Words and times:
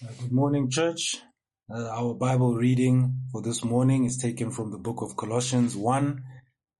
Uh, 0.00 0.12
Good 0.20 0.30
morning, 0.30 0.70
church. 0.70 1.16
Uh, 1.68 1.88
our 1.88 2.14
Bible 2.14 2.54
reading 2.54 3.22
for 3.32 3.42
this 3.42 3.64
morning 3.64 4.04
is 4.04 4.16
taken 4.16 4.52
from 4.52 4.70
the 4.70 4.78
book 4.78 5.02
of 5.02 5.16
Colossians 5.16 5.74
1, 5.74 6.22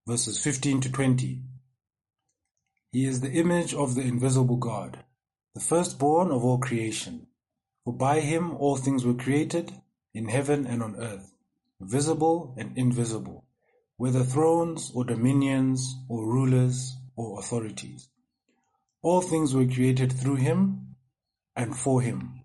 verses 0.06 0.38
15 0.40 0.82
to 0.82 0.92
20. 0.92 1.42
He 2.92 3.04
is 3.04 3.20
the 3.20 3.32
image 3.32 3.74
of 3.74 3.96
the 3.96 4.02
invisible 4.02 4.54
God, 4.54 5.02
the 5.52 5.60
firstborn 5.60 6.30
of 6.30 6.44
all 6.44 6.58
creation. 6.58 7.26
For 7.84 7.92
by 7.92 8.20
him 8.20 8.54
all 8.54 8.76
things 8.76 9.04
were 9.04 9.14
created, 9.14 9.72
in 10.14 10.28
heaven 10.28 10.64
and 10.64 10.80
on 10.80 10.94
earth, 10.94 11.32
visible 11.80 12.54
and 12.56 12.78
invisible, 12.78 13.46
whether 13.96 14.22
thrones 14.22 14.92
or 14.94 15.04
dominions 15.04 15.96
or 16.08 16.24
rulers 16.24 16.94
or 17.16 17.40
authorities. 17.40 18.08
All 19.02 19.22
things 19.22 19.56
were 19.56 19.66
created 19.66 20.12
through 20.12 20.36
him 20.36 20.94
and 21.56 21.76
for 21.76 22.00
him, 22.00 22.44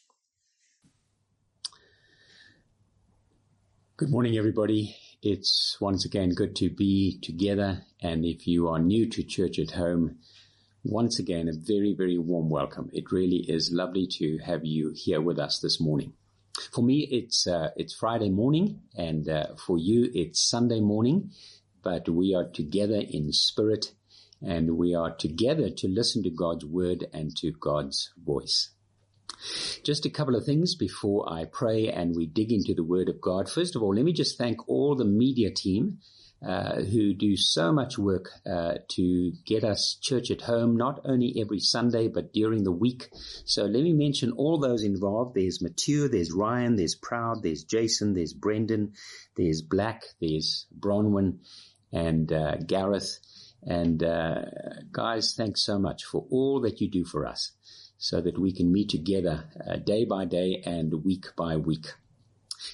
Good 4.01 4.09
morning, 4.09 4.35
everybody. 4.35 4.95
It's 5.21 5.77
once 5.79 6.05
again 6.05 6.29
good 6.33 6.55
to 6.55 6.71
be 6.71 7.19
together. 7.21 7.83
And 8.01 8.25
if 8.25 8.47
you 8.47 8.67
are 8.67 8.79
new 8.79 9.07
to 9.07 9.21
church 9.21 9.59
at 9.59 9.69
home, 9.69 10.17
once 10.83 11.19
again, 11.19 11.47
a 11.47 11.53
very, 11.53 11.93
very 11.95 12.17
warm 12.17 12.49
welcome. 12.49 12.89
It 12.93 13.11
really 13.11 13.45
is 13.47 13.69
lovely 13.71 14.07
to 14.13 14.39
have 14.39 14.65
you 14.65 14.91
here 14.95 15.21
with 15.21 15.37
us 15.37 15.59
this 15.59 15.79
morning. 15.79 16.13
For 16.73 16.83
me, 16.83 17.07
it's, 17.11 17.45
uh, 17.45 17.69
it's 17.75 17.93
Friday 17.93 18.31
morning 18.31 18.81
and, 18.97 19.29
uh, 19.29 19.55
for 19.55 19.77
you, 19.77 20.09
it's 20.15 20.49
Sunday 20.49 20.79
morning, 20.79 21.29
but 21.83 22.09
we 22.09 22.33
are 22.33 22.49
together 22.49 23.03
in 23.07 23.31
spirit 23.31 23.93
and 24.41 24.79
we 24.79 24.95
are 24.95 25.15
together 25.15 25.69
to 25.69 25.87
listen 25.87 26.23
to 26.23 26.31
God's 26.31 26.65
word 26.65 27.05
and 27.13 27.37
to 27.37 27.51
God's 27.51 28.09
voice. 28.17 28.71
Just 29.83 30.05
a 30.05 30.09
couple 30.09 30.35
of 30.35 30.45
things 30.45 30.75
before 30.75 31.31
I 31.31 31.45
pray 31.45 31.87
and 31.89 32.15
we 32.15 32.27
dig 32.27 32.51
into 32.51 32.73
the 32.73 32.83
Word 32.83 33.09
of 33.09 33.21
God. 33.21 33.49
First 33.49 33.75
of 33.75 33.83
all, 33.83 33.95
let 33.95 34.05
me 34.05 34.13
just 34.13 34.37
thank 34.37 34.67
all 34.67 34.95
the 34.95 35.05
media 35.05 35.51
team 35.51 35.99
uh, 36.45 36.81
who 36.81 37.13
do 37.13 37.37
so 37.37 37.71
much 37.71 37.97
work 37.97 38.29
uh, 38.49 38.73
to 38.89 39.31
get 39.45 39.63
us 39.63 39.97
church 40.01 40.31
at 40.31 40.41
home, 40.41 40.75
not 40.75 40.99
only 41.05 41.35
every 41.39 41.59
Sunday 41.59 42.07
but 42.07 42.33
during 42.33 42.63
the 42.63 42.71
week. 42.71 43.09
So 43.45 43.65
let 43.65 43.83
me 43.83 43.93
mention 43.93 44.31
all 44.31 44.59
those 44.59 44.83
involved. 44.83 45.35
There's 45.35 45.61
Mathieu, 45.61 46.07
there's 46.07 46.31
Ryan, 46.31 46.77
there's 46.77 46.95
Proud, 46.95 47.43
there's 47.43 47.63
Jason, 47.63 48.13
there's 48.13 48.33
Brendan, 48.33 48.93
there's 49.37 49.61
Black, 49.61 50.03
there's 50.19 50.65
Bronwyn, 50.77 51.37
and 51.91 52.31
uh, 52.31 52.57
Gareth. 52.65 53.19
And 53.63 54.01
uh, 54.01 54.45
guys, 54.91 55.35
thanks 55.37 55.63
so 55.63 55.77
much 55.77 56.03
for 56.03 56.25
all 56.31 56.61
that 56.61 56.81
you 56.81 56.89
do 56.89 57.05
for 57.05 57.27
us 57.27 57.51
so 58.01 58.19
that 58.19 58.39
we 58.39 58.51
can 58.51 58.71
meet 58.71 58.89
together 58.89 59.45
uh, 59.63 59.75
day 59.75 60.05
by 60.05 60.25
day 60.25 60.59
and 60.65 61.05
week 61.05 61.27
by 61.37 61.55
week. 61.55 61.85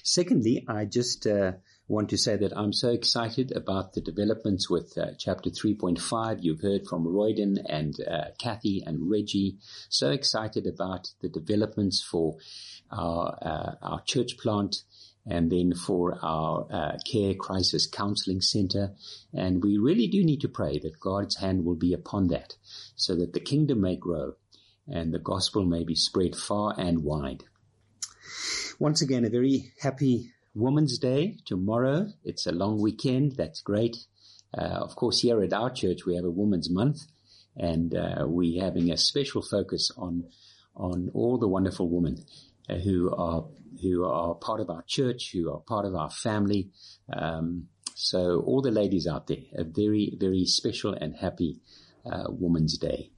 Secondly, 0.02 0.64
I 0.66 0.86
just 0.86 1.26
uh, 1.26 1.52
want 1.86 2.08
to 2.08 2.16
say 2.16 2.38
that 2.38 2.56
I'm 2.56 2.72
so 2.72 2.88
excited 2.88 3.52
about 3.54 3.92
the 3.92 4.00
developments 4.00 4.70
with 4.70 4.96
uh, 4.96 5.08
chapter 5.18 5.50
3.5. 5.50 6.38
You've 6.40 6.62
heard 6.62 6.86
from 6.88 7.06
Royden 7.06 7.58
and 7.68 7.94
uh, 8.10 8.30
Kathy 8.38 8.82
and 8.86 9.10
Reggie. 9.10 9.58
So 9.90 10.10
excited 10.10 10.66
about 10.66 11.08
the 11.20 11.28
developments 11.28 12.02
for 12.02 12.36
our, 12.90 13.38
uh, 13.42 13.74
our 13.82 14.02
church 14.06 14.38
plant 14.38 14.76
and 15.26 15.52
then 15.52 15.74
for 15.74 16.18
our 16.22 16.66
uh, 16.72 16.98
care 17.04 17.34
crisis 17.34 17.86
counseling 17.86 18.40
center. 18.40 18.94
And 19.34 19.62
we 19.62 19.76
really 19.76 20.06
do 20.06 20.24
need 20.24 20.40
to 20.40 20.48
pray 20.48 20.78
that 20.78 20.98
God's 20.98 21.36
hand 21.36 21.66
will 21.66 21.76
be 21.76 21.92
upon 21.92 22.28
that 22.28 22.56
so 22.96 23.14
that 23.16 23.34
the 23.34 23.40
kingdom 23.40 23.82
may 23.82 23.96
grow 23.96 24.36
and 24.90 25.12
the 25.12 25.18
gospel 25.18 25.64
may 25.64 25.84
be 25.84 25.94
spread 25.94 26.34
far 26.34 26.74
and 26.78 27.04
wide. 27.04 27.44
Once 28.78 29.02
again, 29.02 29.24
a 29.24 29.30
very 29.30 29.72
happy 29.80 30.32
Women's 30.54 30.98
Day 30.98 31.38
tomorrow. 31.44 32.08
It's 32.24 32.46
a 32.46 32.52
long 32.52 32.80
weekend. 32.80 33.36
That's 33.36 33.60
great. 33.60 33.96
Uh, 34.56 34.62
of 34.62 34.96
course, 34.96 35.20
here 35.20 35.42
at 35.42 35.52
our 35.52 35.70
church, 35.70 36.06
we 36.06 36.16
have 36.16 36.24
a 36.24 36.30
Women's 36.30 36.70
Month 36.70 37.02
and 37.58 37.94
uh, 37.94 38.24
we're 38.26 38.62
having 38.62 38.90
a 38.90 38.96
special 38.96 39.42
focus 39.42 39.90
on 39.96 40.24
on 40.76 41.10
all 41.12 41.38
the 41.38 41.48
wonderful 41.48 41.88
women 41.88 42.24
uh, 42.68 42.76
who 42.76 43.12
are 43.14 43.44
who 43.82 44.04
are 44.04 44.34
part 44.34 44.60
of 44.60 44.70
our 44.70 44.84
church, 44.86 45.32
who 45.32 45.52
are 45.52 45.60
part 45.60 45.84
of 45.84 45.94
our 45.94 46.10
family. 46.10 46.70
Um, 47.12 47.68
so, 47.94 48.40
all 48.46 48.62
the 48.62 48.70
ladies 48.70 49.08
out 49.08 49.26
there, 49.26 49.44
a 49.56 49.64
very 49.64 50.16
very 50.18 50.44
special 50.44 50.94
and 50.94 51.16
happy 51.16 51.60
uh, 52.06 52.24
Women's 52.28 52.78
Day. 52.78 53.10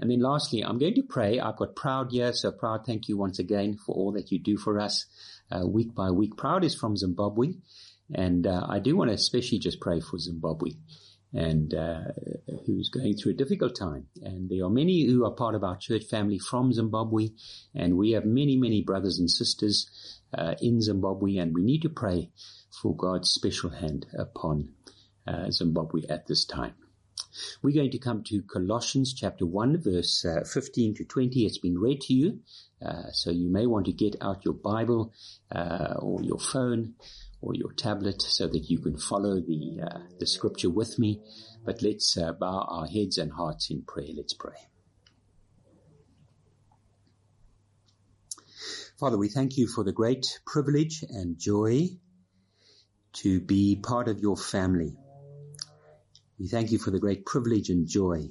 And 0.00 0.10
then 0.10 0.20
lastly, 0.20 0.62
I'm 0.64 0.78
going 0.78 0.94
to 0.94 1.02
pray. 1.02 1.38
I've 1.38 1.56
got 1.56 1.76
Proud 1.76 2.10
here. 2.10 2.32
So 2.32 2.50
Proud, 2.50 2.84
thank 2.86 3.08
you 3.08 3.16
once 3.16 3.38
again 3.38 3.76
for 3.76 3.94
all 3.94 4.12
that 4.12 4.30
you 4.32 4.38
do 4.38 4.56
for 4.56 4.80
us 4.80 5.06
uh, 5.50 5.66
week 5.66 5.94
by 5.94 6.10
week. 6.10 6.36
Proud 6.36 6.64
is 6.64 6.74
from 6.74 6.96
Zimbabwe. 6.96 7.54
And 8.12 8.46
uh, 8.46 8.66
I 8.68 8.80
do 8.80 8.96
want 8.96 9.10
to 9.10 9.14
especially 9.14 9.58
just 9.58 9.80
pray 9.80 10.00
for 10.00 10.18
Zimbabwe 10.18 10.72
and 11.32 11.74
uh, 11.74 12.02
who's 12.64 12.90
going 12.90 13.16
through 13.16 13.32
a 13.32 13.36
difficult 13.36 13.76
time. 13.76 14.06
And 14.22 14.48
there 14.48 14.64
are 14.64 14.70
many 14.70 15.06
who 15.06 15.24
are 15.24 15.32
part 15.32 15.54
of 15.54 15.64
our 15.64 15.76
church 15.76 16.04
family 16.04 16.38
from 16.38 16.72
Zimbabwe. 16.72 17.28
And 17.74 17.96
we 17.96 18.12
have 18.12 18.24
many, 18.24 18.56
many 18.56 18.82
brothers 18.82 19.18
and 19.18 19.30
sisters 19.30 20.20
uh, 20.36 20.54
in 20.60 20.80
Zimbabwe. 20.80 21.36
And 21.38 21.54
we 21.54 21.64
need 21.64 21.82
to 21.82 21.88
pray 21.88 22.30
for 22.82 22.94
God's 22.94 23.30
special 23.30 23.70
hand 23.70 24.06
upon 24.16 24.70
uh, 25.26 25.50
Zimbabwe 25.50 26.02
at 26.08 26.26
this 26.26 26.44
time. 26.44 26.74
We're 27.62 27.74
going 27.74 27.90
to 27.90 27.98
come 27.98 28.22
to 28.24 28.42
Colossians 28.42 29.12
chapter 29.14 29.46
1 29.46 29.82
verse 29.82 30.24
uh, 30.24 30.44
15 30.44 30.94
to 30.96 31.04
20. 31.04 31.46
It's 31.46 31.58
been 31.58 31.78
read 31.78 32.00
to 32.02 32.14
you. 32.14 32.40
Uh, 32.84 33.10
so 33.12 33.30
you 33.30 33.50
may 33.50 33.66
want 33.66 33.86
to 33.86 33.92
get 33.92 34.16
out 34.20 34.44
your 34.44 34.54
Bible 34.54 35.12
uh, 35.50 35.94
or 35.98 36.22
your 36.22 36.38
phone 36.38 36.94
or 37.40 37.54
your 37.54 37.72
tablet 37.72 38.22
so 38.22 38.46
that 38.46 38.70
you 38.70 38.78
can 38.78 38.98
follow 38.98 39.40
the 39.40 39.80
uh, 39.82 39.98
the 40.18 40.26
scripture 40.26 40.70
with 40.70 40.98
me. 40.98 41.20
But 41.64 41.82
let's 41.82 42.16
uh, 42.16 42.32
bow 42.32 42.66
our 42.68 42.86
heads 42.86 43.18
and 43.18 43.32
hearts 43.32 43.70
in 43.70 43.82
prayer. 43.82 44.10
Let's 44.14 44.34
pray. 44.34 44.56
Father, 48.98 49.18
we 49.18 49.28
thank 49.28 49.56
you 49.56 49.66
for 49.66 49.82
the 49.82 49.92
great 49.92 50.38
privilege 50.46 51.04
and 51.08 51.38
joy 51.38 51.88
to 53.14 53.40
be 53.40 53.76
part 53.76 54.08
of 54.08 54.20
your 54.20 54.36
family. 54.36 54.96
We 56.44 56.48
thank 56.50 56.72
you 56.72 56.78
for 56.78 56.90
the 56.90 56.98
great 56.98 57.24
privilege 57.24 57.70
and 57.70 57.88
joy 57.88 58.28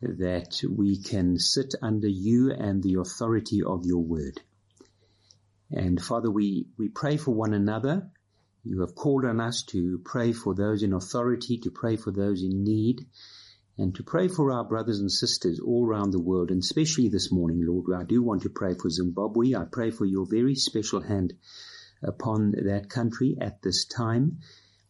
that 0.00 0.62
we 0.70 1.02
can 1.02 1.40
sit 1.40 1.74
under 1.82 2.06
you 2.06 2.52
and 2.52 2.80
the 2.84 3.00
authority 3.00 3.62
of 3.66 3.84
your 3.84 4.04
word. 4.04 4.40
And 5.72 6.00
Father, 6.00 6.30
we, 6.30 6.68
we 6.78 6.88
pray 6.88 7.16
for 7.16 7.32
one 7.32 7.52
another. 7.52 8.08
You 8.62 8.82
have 8.82 8.94
called 8.94 9.24
on 9.24 9.40
us 9.40 9.64
to 9.70 10.00
pray 10.04 10.32
for 10.32 10.54
those 10.54 10.84
in 10.84 10.92
authority, 10.92 11.58
to 11.64 11.72
pray 11.72 11.96
for 11.96 12.12
those 12.12 12.44
in 12.44 12.62
need, 12.62 13.04
and 13.76 13.92
to 13.96 14.04
pray 14.04 14.28
for 14.28 14.52
our 14.52 14.62
brothers 14.62 15.00
and 15.00 15.10
sisters 15.10 15.58
all 15.58 15.84
around 15.84 16.12
the 16.12 16.22
world, 16.22 16.52
and 16.52 16.62
especially 16.62 17.08
this 17.08 17.32
morning, 17.32 17.66
Lord, 17.66 17.86
I 17.92 18.04
do 18.04 18.22
want 18.22 18.42
to 18.42 18.50
pray 18.50 18.74
for 18.74 18.88
Zimbabwe. 18.88 19.56
I 19.56 19.64
pray 19.64 19.90
for 19.90 20.04
your 20.04 20.26
very 20.30 20.54
special 20.54 21.00
hand 21.00 21.32
upon 22.04 22.52
that 22.52 22.88
country 22.88 23.36
at 23.40 23.62
this 23.62 23.84
time. 23.84 24.38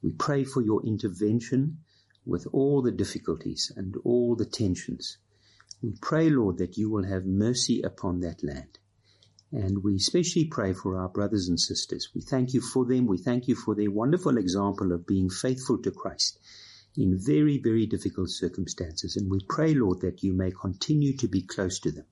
We 0.02 0.12
pray 0.12 0.44
for 0.44 0.61
your 0.61 0.84
intervention 0.84 1.78
with 2.26 2.46
all 2.52 2.82
the 2.82 2.93
difficulties 2.93 3.72
and 3.76 3.96
all 4.05 4.37
the 4.37 4.44
tensions. 4.44 5.19
We 5.82 5.93
pray, 6.00 6.28
Lord, 6.31 6.58
that 6.58 6.76
you 6.76 6.90
will 6.90 7.05
have 7.05 7.25
mercy 7.25 7.82
upon 7.82 8.20
that 8.20 8.43
land. 8.43 8.78
And 9.52 9.82
we 9.82 9.96
especially 9.96 10.44
pray 10.44 10.75
for 10.75 10.96
our 10.96 11.08
brothers 11.08 11.49
and 11.49 11.58
sisters. 11.58 12.11
We 12.14 12.20
thank 12.20 12.55
you 12.55 12.61
for 12.61 12.84
them. 12.84 13.06
We 13.06 13.19
thank 13.19 13.49
you 13.49 13.55
for 13.55 13.75
their 13.75 13.90
wonderful 13.90 14.37
example 14.37 14.93
of 14.93 15.06
being 15.06 15.31
faithful 15.31 15.78
to 15.82 15.90
Christ 15.90 16.38
in 16.96 17.19
very, 17.19 17.58
very 17.58 17.87
difficult 17.87 18.31
circumstances. 18.31 19.16
And 19.16 19.31
we 19.31 19.40
pray, 19.49 19.75
Lord, 19.75 20.00
that 20.02 20.23
you 20.23 20.34
may 20.34 20.50
continue 20.50 21.16
to 21.16 21.28
be 21.28 21.43
close 21.43 21.81
to 21.81 21.90
them. 21.90 22.06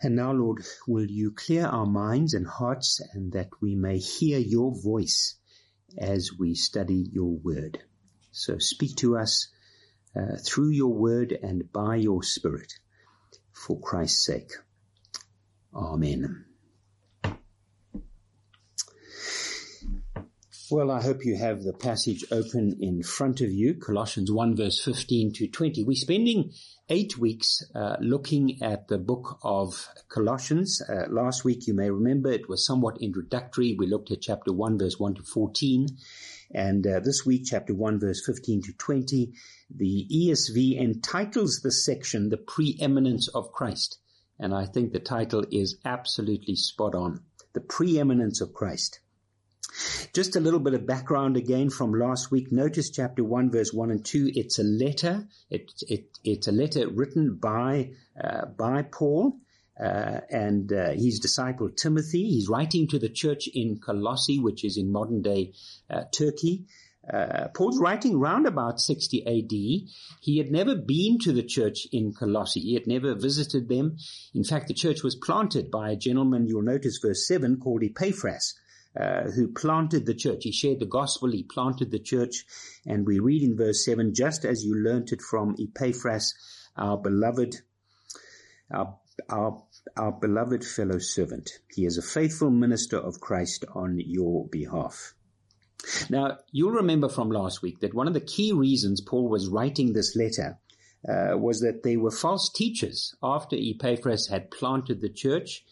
And 0.00 0.16
now, 0.16 0.32
Lord, 0.32 0.64
will 0.88 1.10
you 1.10 1.30
clear 1.30 1.66
our 1.66 1.86
minds 1.86 2.34
and 2.34 2.46
hearts 2.46 3.00
and 3.12 3.32
that 3.32 3.50
we 3.60 3.74
may 3.74 3.98
hear 3.98 4.38
your 4.38 4.74
voice 4.82 5.36
as 5.98 6.32
we 6.38 6.54
study 6.54 7.08
your 7.12 7.36
word. 7.36 7.82
So 8.34 8.58
speak 8.58 8.96
to 8.96 9.16
us 9.16 9.46
uh, 10.16 10.36
through 10.44 10.70
your 10.70 10.92
word 10.92 11.38
and 11.40 11.72
by 11.72 11.94
your 11.96 12.24
spirit 12.24 12.72
for 13.52 13.78
Christ's 13.78 14.26
sake. 14.26 14.50
Amen. 15.72 16.44
Well, 20.70 20.90
I 20.90 21.00
hope 21.00 21.24
you 21.24 21.36
have 21.36 21.62
the 21.62 21.72
passage 21.72 22.24
open 22.32 22.76
in 22.80 23.04
front 23.04 23.40
of 23.40 23.52
you, 23.52 23.74
Colossians 23.74 24.32
1 24.32 24.56
verse 24.56 24.82
15 24.82 25.32
to 25.34 25.46
20. 25.46 25.84
We're 25.84 25.94
spending 25.94 26.52
eight 26.88 27.16
weeks 27.16 27.62
uh, 27.72 27.96
looking 28.00 28.60
at 28.62 28.88
the 28.88 28.98
book 28.98 29.38
of 29.44 29.88
Colossians. 30.08 30.82
Uh, 30.82 31.06
last 31.08 31.44
week, 31.44 31.68
you 31.68 31.74
may 31.74 31.90
remember, 31.90 32.32
it 32.32 32.48
was 32.48 32.66
somewhat 32.66 32.96
introductory. 33.00 33.76
We 33.78 33.86
looked 33.86 34.10
at 34.10 34.22
chapter 34.22 34.52
1 34.52 34.78
verse 34.78 34.98
1 34.98 35.14
to 35.14 35.22
14 35.22 35.86
and 36.54 36.86
uh, 36.86 37.00
this 37.00 37.26
week, 37.26 37.42
chapter 37.44 37.74
1 37.74 37.98
verse 37.98 38.24
15 38.24 38.62
to 38.62 38.72
20, 38.72 39.32
the 39.74 40.06
ESV 40.10 40.80
entitles 40.80 41.60
the 41.62 41.72
section, 41.72 42.28
The 42.28 42.36
Preeminence 42.36 43.28
of 43.28 43.52
Christ. 43.52 43.98
And 44.38 44.54
I 44.54 44.66
think 44.66 44.92
the 44.92 45.00
title 45.00 45.44
is 45.50 45.78
absolutely 45.84 46.54
spot 46.54 46.94
on. 46.94 47.20
The 47.54 47.60
Preeminence 47.60 48.40
of 48.40 48.54
Christ. 48.54 49.00
Just 50.12 50.36
a 50.36 50.40
little 50.40 50.60
bit 50.60 50.74
of 50.74 50.86
background 50.86 51.36
again 51.36 51.70
from 51.70 51.92
last 51.92 52.30
week. 52.30 52.52
Notice 52.52 52.90
chapter 52.90 53.24
1 53.24 53.50
verse 53.50 53.72
1 53.72 53.90
and 53.90 54.04
2. 54.04 54.30
It's 54.34 54.60
a 54.60 54.62
letter. 54.62 55.26
It, 55.50 55.72
it, 55.88 56.18
it's 56.22 56.46
a 56.46 56.52
letter 56.52 56.88
written 56.88 57.34
by, 57.34 57.90
uh, 58.22 58.46
by 58.46 58.82
Paul. 58.82 59.38
Uh, 59.78 60.20
and 60.30 60.72
uh, 60.72 60.92
his 60.92 61.18
disciple 61.18 61.68
Timothy. 61.68 62.30
He's 62.30 62.48
writing 62.48 62.86
to 62.88 62.98
the 62.98 63.08
church 63.08 63.48
in 63.48 63.78
Colossae, 63.78 64.38
which 64.38 64.64
is 64.64 64.76
in 64.76 64.92
modern 64.92 65.20
day 65.20 65.52
uh, 65.90 66.02
Turkey. 66.12 66.66
Uh, 67.12 67.48
Paul's 67.48 67.78
writing 67.78 68.18
round 68.18 68.46
about 68.46 68.80
60 68.80 69.26
AD. 69.26 69.50
He 70.20 70.38
had 70.38 70.50
never 70.50 70.74
been 70.74 71.18
to 71.20 71.32
the 71.32 71.42
church 71.42 71.86
in 71.92 72.14
Colossae. 72.14 72.60
He 72.60 72.74
had 72.74 72.86
never 72.86 73.14
visited 73.14 73.68
them. 73.68 73.96
In 74.32 74.44
fact, 74.44 74.68
the 74.68 74.74
church 74.74 75.02
was 75.02 75.16
planted 75.16 75.70
by 75.70 75.90
a 75.90 75.96
gentleman, 75.96 76.46
you'll 76.46 76.62
notice 76.62 76.98
verse 77.02 77.26
7, 77.26 77.58
called 77.58 77.82
Epaphras. 77.82 78.54
Uh, 78.96 79.28
who 79.32 79.48
planted 79.48 80.06
the 80.06 80.14
church. 80.14 80.44
He 80.44 80.52
shared 80.52 80.78
the 80.78 80.86
gospel, 80.86 81.32
he 81.32 81.42
planted 81.42 81.90
the 81.90 81.98
church, 81.98 82.44
and 82.86 83.04
we 83.04 83.18
read 83.18 83.42
in 83.42 83.56
verse 83.56 83.84
7, 83.84 84.14
just 84.14 84.44
as 84.44 84.64
you 84.64 84.76
learnt 84.76 85.10
it 85.10 85.20
from 85.20 85.56
Epaphras, 85.58 86.32
our 86.76 86.96
beloved, 86.96 87.56
our, 88.70 88.96
our, 89.28 89.62
our 89.96 90.12
beloved 90.12 90.64
fellow 90.64 90.98
servant. 90.98 91.50
He 91.74 91.84
is 91.84 91.98
a 91.98 92.02
faithful 92.02 92.50
minister 92.50 92.98
of 92.98 93.20
Christ 93.20 93.64
on 93.74 94.00
your 94.04 94.46
behalf. 94.48 95.14
Now, 96.08 96.38
you'll 96.50 96.70
remember 96.72 97.08
from 97.08 97.30
last 97.30 97.62
week 97.62 97.80
that 97.80 97.94
one 97.94 98.08
of 98.08 98.14
the 98.14 98.20
key 98.20 98.52
reasons 98.52 99.00
Paul 99.00 99.28
was 99.28 99.48
writing 99.48 99.92
this 99.92 100.16
letter 100.16 100.58
uh, 101.06 101.36
was 101.36 101.60
that 101.60 101.82
they 101.82 101.96
were 101.96 102.10
false 102.10 102.50
teachers 102.50 103.14
after 103.22 103.56
Epaphras 103.56 104.28
had 104.28 104.50
planted 104.50 105.00
the 105.00 105.10
church 105.10 105.64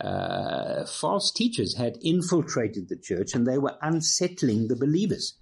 uh, 0.00 0.86
false 0.86 1.30
teachers 1.30 1.76
had 1.76 1.98
infiltrated 2.02 2.88
the 2.88 2.96
church 2.96 3.34
and 3.34 3.46
they 3.46 3.58
were 3.58 3.76
unsettling 3.82 4.68
the 4.68 4.76
believers. 4.76 5.34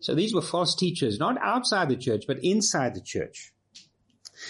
So 0.00 0.14
these 0.14 0.34
were 0.34 0.42
false 0.42 0.76
teachers, 0.76 1.18
not 1.18 1.38
outside 1.40 1.88
the 1.88 1.96
church, 1.96 2.24
but 2.26 2.38
inside 2.44 2.94
the 2.94 3.00
church. 3.00 3.52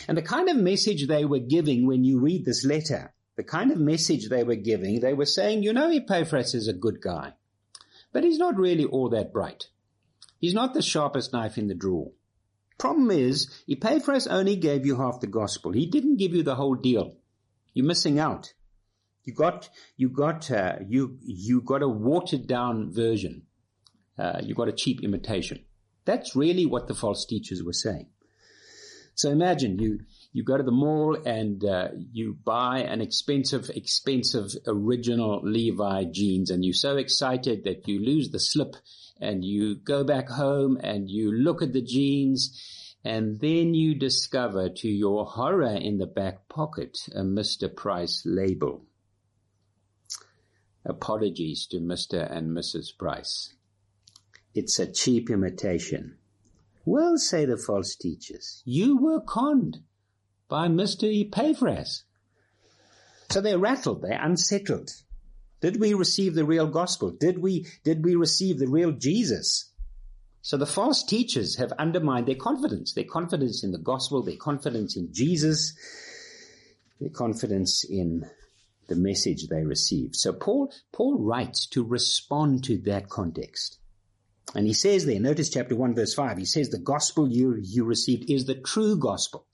And 0.08 0.16
the 0.16 0.22
kind 0.22 0.48
of 0.48 0.56
message 0.56 1.06
they 1.06 1.24
were 1.24 1.38
giving 1.38 1.86
when 1.86 2.04
you 2.04 2.20
read 2.20 2.44
this 2.44 2.64
letter, 2.64 3.12
the 3.36 3.44
kind 3.44 3.70
of 3.70 3.78
message 3.78 4.28
they 4.28 4.44
were 4.44 4.54
giving, 4.56 5.00
they 5.00 5.14
were 5.14 5.26
saying, 5.26 5.62
you 5.62 5.72
know, 5.72 5.90
Epaphras 5.90 6.54
is 6.54 6.68
a 6.68 6.72
good 6.72 7.00
guy, 7.00 7.32
but 8.12 8.24
he's 8.24 8.38
not 8.38 8.56
really 8.56 8.84
all 8.84 9.08
that 9.10 9.32
bright. 9.32 9.68
He's 10.38 10.54
not 10.54 10.74
the 10.74 10.82
sharpest 10.82 11.32
knife 11.32 11.58
in 11.58 11.68
the 11.68 11.74
drawer. 11.74 12.12
Problem 12.78 13.10
is, 13.10 13.48
Epaphras 13.68 14.26
only 14.26 14.56
gave 14.56 14.84
you 14.84 14.96
half 14.96 15.20
the 15.20 15.26
gospel. 15.26 15.72
He 15.72 15.86
didn't 15.86 16.16
give 16.16 16.34
you 16.34 16.42
the 16.42 16.56
whole 16.56 16.74
deal. 16.74 17.16
You're 17.72 17.86
missing 17.86 18.18
out. 18.18 18.52
You 19.24 19.32
got, 19.32 19.70
you 19.96 20.08
got, 20.08 20.50
uh, 20.50 20.76
you, 20.86 21.18
you 21.22 21.62
got 21.62 21.82
a 21.82 21.88
watered 21.88 22.46
down 22.46 22.92
version. 22.92 23.42
Uh, 24.18 24.40
you 24.42 24.54
got 24.54 24.68
a 24.68 24.72
cheap 24.72 25.02
imitation. 25.02 25.64
That's 26.04 26.36
really 26.36 26.66
what 26.66 26.88
the 26.88 26.94
false 26.94 27.24
teachers 27.24 27.62
were 27.62 27.72
saying. 27.72 28.08
So 29.14 29.30
imagine 29.30 29.78
you, 29.78 30.00
you 30.32 30.42
go 30.42 30.56
to 30.56 30.62
the 30.62 30.72
mall 30.72 31.16
and 31.24 31.64
uh, 31.64 31.88
you 32.12 32.36
buy 32.44 32.80
an 32.80 33.00
expensive, 33.00 33.70
expensive 33.74 34.50
original 34.66 35.40
Levi 35.42 36.04
jeans 36.10 36.50
and 36.50 36.64
you're 36.64 36.74
so 36.74 36.96
excited 36.96 37.64
that 37.64 37.86
you 37.86 38.04
lose 38.04 38.30
the 38.30 38.40
slip 38.40 38.76
and 39.20 39.44
you 39.44 39.76
go 39.76 40.02
back 40.02 40.28
home 40.28 40.78
and 40.82 41.08
you 41.08 41.32
look 41.32 41.62
at 41.62 41.72
the 41.72 41.82
jeans 41.82 42.60
and 43.04 43.38
then 43.40 43.74
you 43.74 43.94
discover 43.94 44.68
to 44.68 44.88
your 44.88 45.26
horror 45.26 45.76
in 45.76 45.98
the 45.98 46.06
back 46.06 46.48
pocket 46.48 46.98
a 47.14 47.20
Mr. 47.20 47.74
Price 47.74 48.22
label. 48.24 48.84
Apologies 50.84 51.66
to 51.66 51.78
Mr. 51.78 52.30
and 52.30 52.50
Mrs. 52.50 52.96
Price. 52.98 53.54
It's 54.54 54.78
a 54.78 54.90
cheap 54.90 55.30
imitation. 55.30 56.16
Well, 56.84 57.16
say 57.16 57.44
the 57.46 57.56
false 57.56 57.96
teachers, 57.96 58.62
you 58.64 58.98
were 58.98 59.20
conned 59.20 59.78
by 60.48 60.68
Mr. 60.68 61.04
Epaphras. 61.04 62.04
So 63.30 63.40
they're 63.40 63.58
rattled, 63.58 64.02
they're 64.02 64.20
unsettled. 64.22 64.90
Did 65.60 65.80
we 65.80 65.94
receive 65.94 66.34
the 66.34 66.44
real 66.44 66.66
gospel? 66.66 67.10
Did 67.10 67.38
we, 67.38 67.66
did 67.84 68.04
we 68.04 68.16
receive 68.16 68.58
the 68.58 68.68
real 68.68 68.92
Jesus? 68.92 69.70
So 70.42 70.58
the 70.58 70.66
false 70.66 71.02
teachers 71.02 71.56
have 71.56 71.72
undermined 71.78 72.26
their 72.26 72.34
confidence, 72.34 72.92
their 72.92 73.04
confidence 73.04 73.64
in 73.64 73.72
the 73.72 73.78
gospel, 73.78 74.22
their 74.22 74.36
confidence 74.36 74.94
in 74.94 75.08
Jesus, 75.10 75.72
their 77.00 77.08
confidence 77.08 77.82
in 77.82 78.28
the 78.88 78.96
message 78.96 79.48
they 79.48 79.64
received. 79.64 80.16
So 80.16 80.34
Paul, 80.34 80.70
Paul 80.92 81.18
writes 81.18 81.66
to 81.68 81.82
respond 81.82 82.64
to 82.64 82.76
that 82.82 83.08
context. 83.08 83.78
And 84.54 84.66
he 84.66 84.72
says 84.72 85.06
there, 85.06 85.20
notice 85.20 85.50
chapter 85.50 85.74
1 85.74 85.94
verse 85.94 86.14
5, 86.14 86.38
he 86.38 86.44
says 86.44 86.68
the 86.68 86.78
gospel 86.78 87.28
you, 87.28 87.56
you 87.60 87.84
received 87.84 88.30
is 88.30 88.44
the 88.44 88.54
true 88.54 88.96
gospel, 88.96 89.46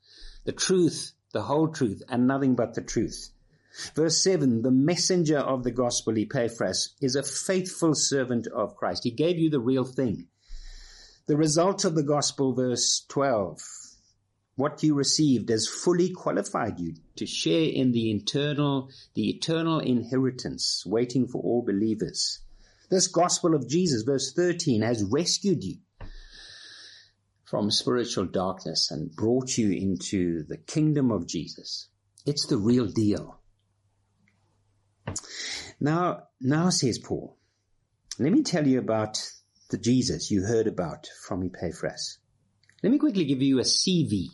the 0.44 0.52
truth, 0.52 1.12
the 1.32 1.42
whole 1.42 1.68
truth, 1.68 2.02
and 2.08 2.26
nothing 2.26 2.54
but 2.54 2.74
the 2.74 2.82
truth. 2.82 3.30
Verse 3.94 4.22
7, 4.22 4.62
the 4.62 4.70
messenger 4.70 5.38
of 5.38 5.62
the 5.62 5.70
gospel, 5.70 6.18
Epaphras, 6.18 6.94
is 7.00 7.14
a 7.14 7.22
faithful 7.22 7.94
servant 7.94 8.48
of 8.48 8.76
Christ. 8.76 9.04
He 9.04 9.10
gave 9.10 9.38
you 9.38 9.48
the 9.48 9.60
real 9.60 9.84
thing. 9.84 10.26
The 11.26 11.36
result 11.36 11.84
of 11.84 11.94
the 11.94 12.02
gospel, 12.02 12.52
verse 12.52 13.04
12, 13.08 13.62
what 14.56 14.82
you 14.82 14.94
received 14.94 15.48
has 15.48 15.68
fully 15.68 16.10
qualified 16.10 16.80
you 16.80 16.94
to 17.16 17.26
share 17.26 17.70
in 17.70 17.92
the 17.92 18.10
internal, 18.10 18.90
the 19.14 19.30
eternal 19.30 19.78
inheritance 19.78 20.84
waiting 20.84 21.28
for 21.28 21.40
all 21.40 21.62
believers. 21.62 22.40
This 22.90 23.06
gospel 23.06 23.54
of 23.54 23.68
Jesus, 23.68 24.02
verse 24.02 24.32
13, 24.32 24.82
has 24.82 25.04
rescued 25.04 25.62
you 25.62 25.76
from 27.44 27.70
spiritual 27.70 28.26
darkness 28.26 28.90
and 28.90 29.14
brought 29.14 29.56
you 29.56 29.70
into 29.70 30.44
the 30.44 30.56
kingdom 30.56 31.12
of 31.12 31.26
Jesus. 31.26 31.88
It's 32.26 32.46
the 32.46 32.58
real 32.58 32.86
deal. 32.86 33.38
Now, 35.80 36.24
now 36.40 36.70
says 36.70 36.98
Paul, 36.98 37.36
let 38.18 38.32
me 38.32 38.42
tell 38.42 38.66
you 38.66 38.78
about 38.78 39.18
the 39.70 39.78
Jesus 39.78 40.30
you 40.30 40.44
heard 40.44 40.66
about 40.66 41.08
from 41.26 41.44
Epaphras. 41.44 42.18
Let 42.82 42.90
me 42.92 42.98
quickly 42.98 43.24
give 43.24 43.40
you 43.40 43.60
a 43.60 43.62
CV 43.62 44.26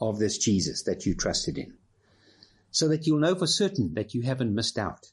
of 0.00 0.18
this 0.18 0.38
Jesus 0.38 0.82
that 0.84 1.04
you 1.04 1.14
trusted 1.14 1.58
in. 1.58 1.74
So 2.70 2.88
that 2.88 3.06
you'll 3.06 3.20
know 3.20 3.34
for 3.34 3.46
certain 3.46 3.94
that 3.94 4.14
you 4.14 4.22
haven't 4.22 4.54
missed 4.54 4.78
out. 4.78 5.06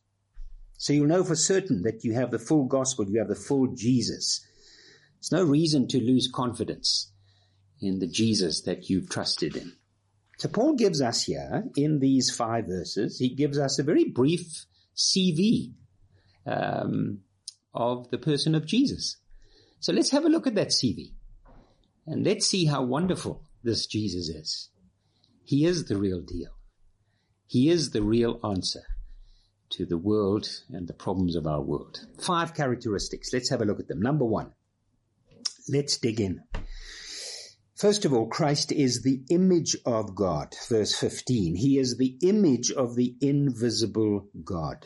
So 0.83 0.91
you'll 0.91 1.07
know 1.07 1.23
for 1.23 1.37
certain 1.37 1.83
that 1.83 2.03
you 2.03 2.13
have 2.13 2.29
the 2.29 2.37
full 2.37 2.65
gospel, 2.65 3.07
you 3.07 3.19
have 3.19 3.29
the 3.29 3.35
full 3.35 3.67
Jesus. 3.67 4.45
There's 5.15 5.31
no 5.31 5.49
reason 5.49 5.87
to 5.87 5.97
lose 5.97 6.29
confidence 6.29 7.09
in 7.79 7.99
the 7.99 8.07
Jesus 8.07 8.63
that 8.63 8.89
you've 8.89 9.09
trusted 9.09 9.55
in. 9.55 9.71
So 10.39 10.49
Paul 10.49 10.75
gives 10.75 11.01
us 11.01 11.23
here, 11.23 11.63
in 11.77 11.99
these 11.99 12.35
five 12.35 12.65
verses, 12.67 13.17
he 13.17 13.29
gives 13.29 13.57
us 13.57 13.79
a 13.79 13.83
very 13.83 14.09
brief 14.09 14.65
CV 14.93 15.71
um, 16.45 17.19
of 17.73 18.09
the 18.11 18.17
person 18.17 18.53
of 18.53 18.65
Jesus. 18.65 19.15
So 19.79 19.93
let's 19.93 20.11
have 20.11 20.25
a 20.25 20.29
look 20.29 20.47
at 20.47 20.55
that 20.55 20.71
CV. 20.71 21.13
And 22.07 22.25
let's 22.25 22.45
see 22.45 22.65
how 22.65 22.83
wonderful 22.83 23.41
this 23.63 23.87
Jesus 23.87 24.27
is. 24.27 24.69
He 25.45 25.63
is 25.63 25.85
the 25.85 25.95
real 25.95 26.19
deal. 26.19 26.51
He 27.47 27.69
is 27.69 27.91
the 27.91 28.03
real 28.03 28.41
answer 28.43 28.83
to 29.73 29.85
the 29.85 29.97
world 29.97 30.47
and 30.69 30.87
the 30.87 30.93
problems 30.93 31.35
of 31.35 31.47
our 31.47 31.61
world. 31.61 32.05
Five 32.21 32.53
characteristics. 32.53 33.31
Let's 33.33 33.49
have 33.49 33.61
a 33.61 33.65
look 33.65 33.79
at 33.79 33.87
them. 33.87 34.01
Number 34.01 34.25
one. 34.25 34.51
Let's 35.69 35.97
dig 35.97 36.19
in. 36.19 36.43
First 37.75 38.05
of 38.05 38.13
all, 38.13 38.27
Christ 38.27 38.71
is 38.71 39.01
the 39.01 39.23
image 39.29 39.75
of 39.85 40.15
God. 40.15 40.55
Verse 40.69 40.95
15. 40.95 41.55
He 41.55 41.77
is 41.77 41.97
the 41.97 42.17
image 42.21 42.71
of 42.71 42.95
the 42.95 43.15
invisible 43.19 44.27
God. 44.43 44.85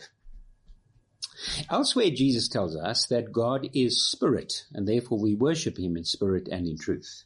Elsewhere, 1.70 2.10
Jesus 2.10 2.48
tells 2.48 2.76
us 2.76 3.06
that 3.08 3.32
God 3.32 3.70
is 3.74 4.04
spirit, 4.04 4.66
and 4.74 4.88
therefore 4.88 5.20
we 5.20 5.36
worship 5.36 5.78
him 5.78 5.96
in 5.96 6.04
spirit 6.04 6.48
and 6.52 6.66
in 6.68 6.78
truth. 6.78 7.24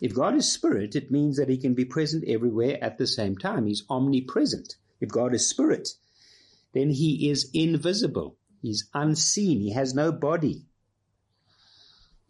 If 0.00 0.14
God 0.14 0.34
is 0.34 0.52
spirit, 0.52 0.96
it 0.96 1.10
means 1.10 1.36
that 1.36 1.48
he 1.48 1.56
can 1.56 1.74
be 1.74 1.84
present 1.84 2.24
everywhere 2.26 2.78
at 2.82 2.98
the 2.98 3.06
same 3.06 3.36
time. 3.36 3.66
He's 3.66 3.84
omnipresent. 3.88 4.76
If 5.00 5.08
God 5.10 5.34
is 5.34 5.48
spirit, 5.48 5.88
then 6.72 6.90
he 6.90 7.28
is 7.28 7.50
invisible. 7.52 8.36
He's 8.62 8.88
unseen. 8.94 9.60
He 9.60 9.72
has 9.72 9.94
no 9.94 10.12
body. 10.12 10.66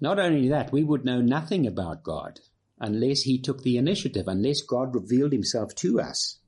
Not 0.01 0.19
only 0.19 0.49
that, 0.49 0.73
we 0.73 0.83
would 0.83 1.05
know 1.05 1.21
nothing 1.21 1.67
about 1.67 2.03
God 2.03 2.41
unless 2.79 3.23
he 3.23 3.39
took 3.39 3.63
the 3.63 3.77
initiative, 3.77 4.27
unless 4.27 4.63
God 4.63 4.95
revealed 4.95 5.33
himself 5.33 5.75
to 5.77 6.01
us. 6.01 6.39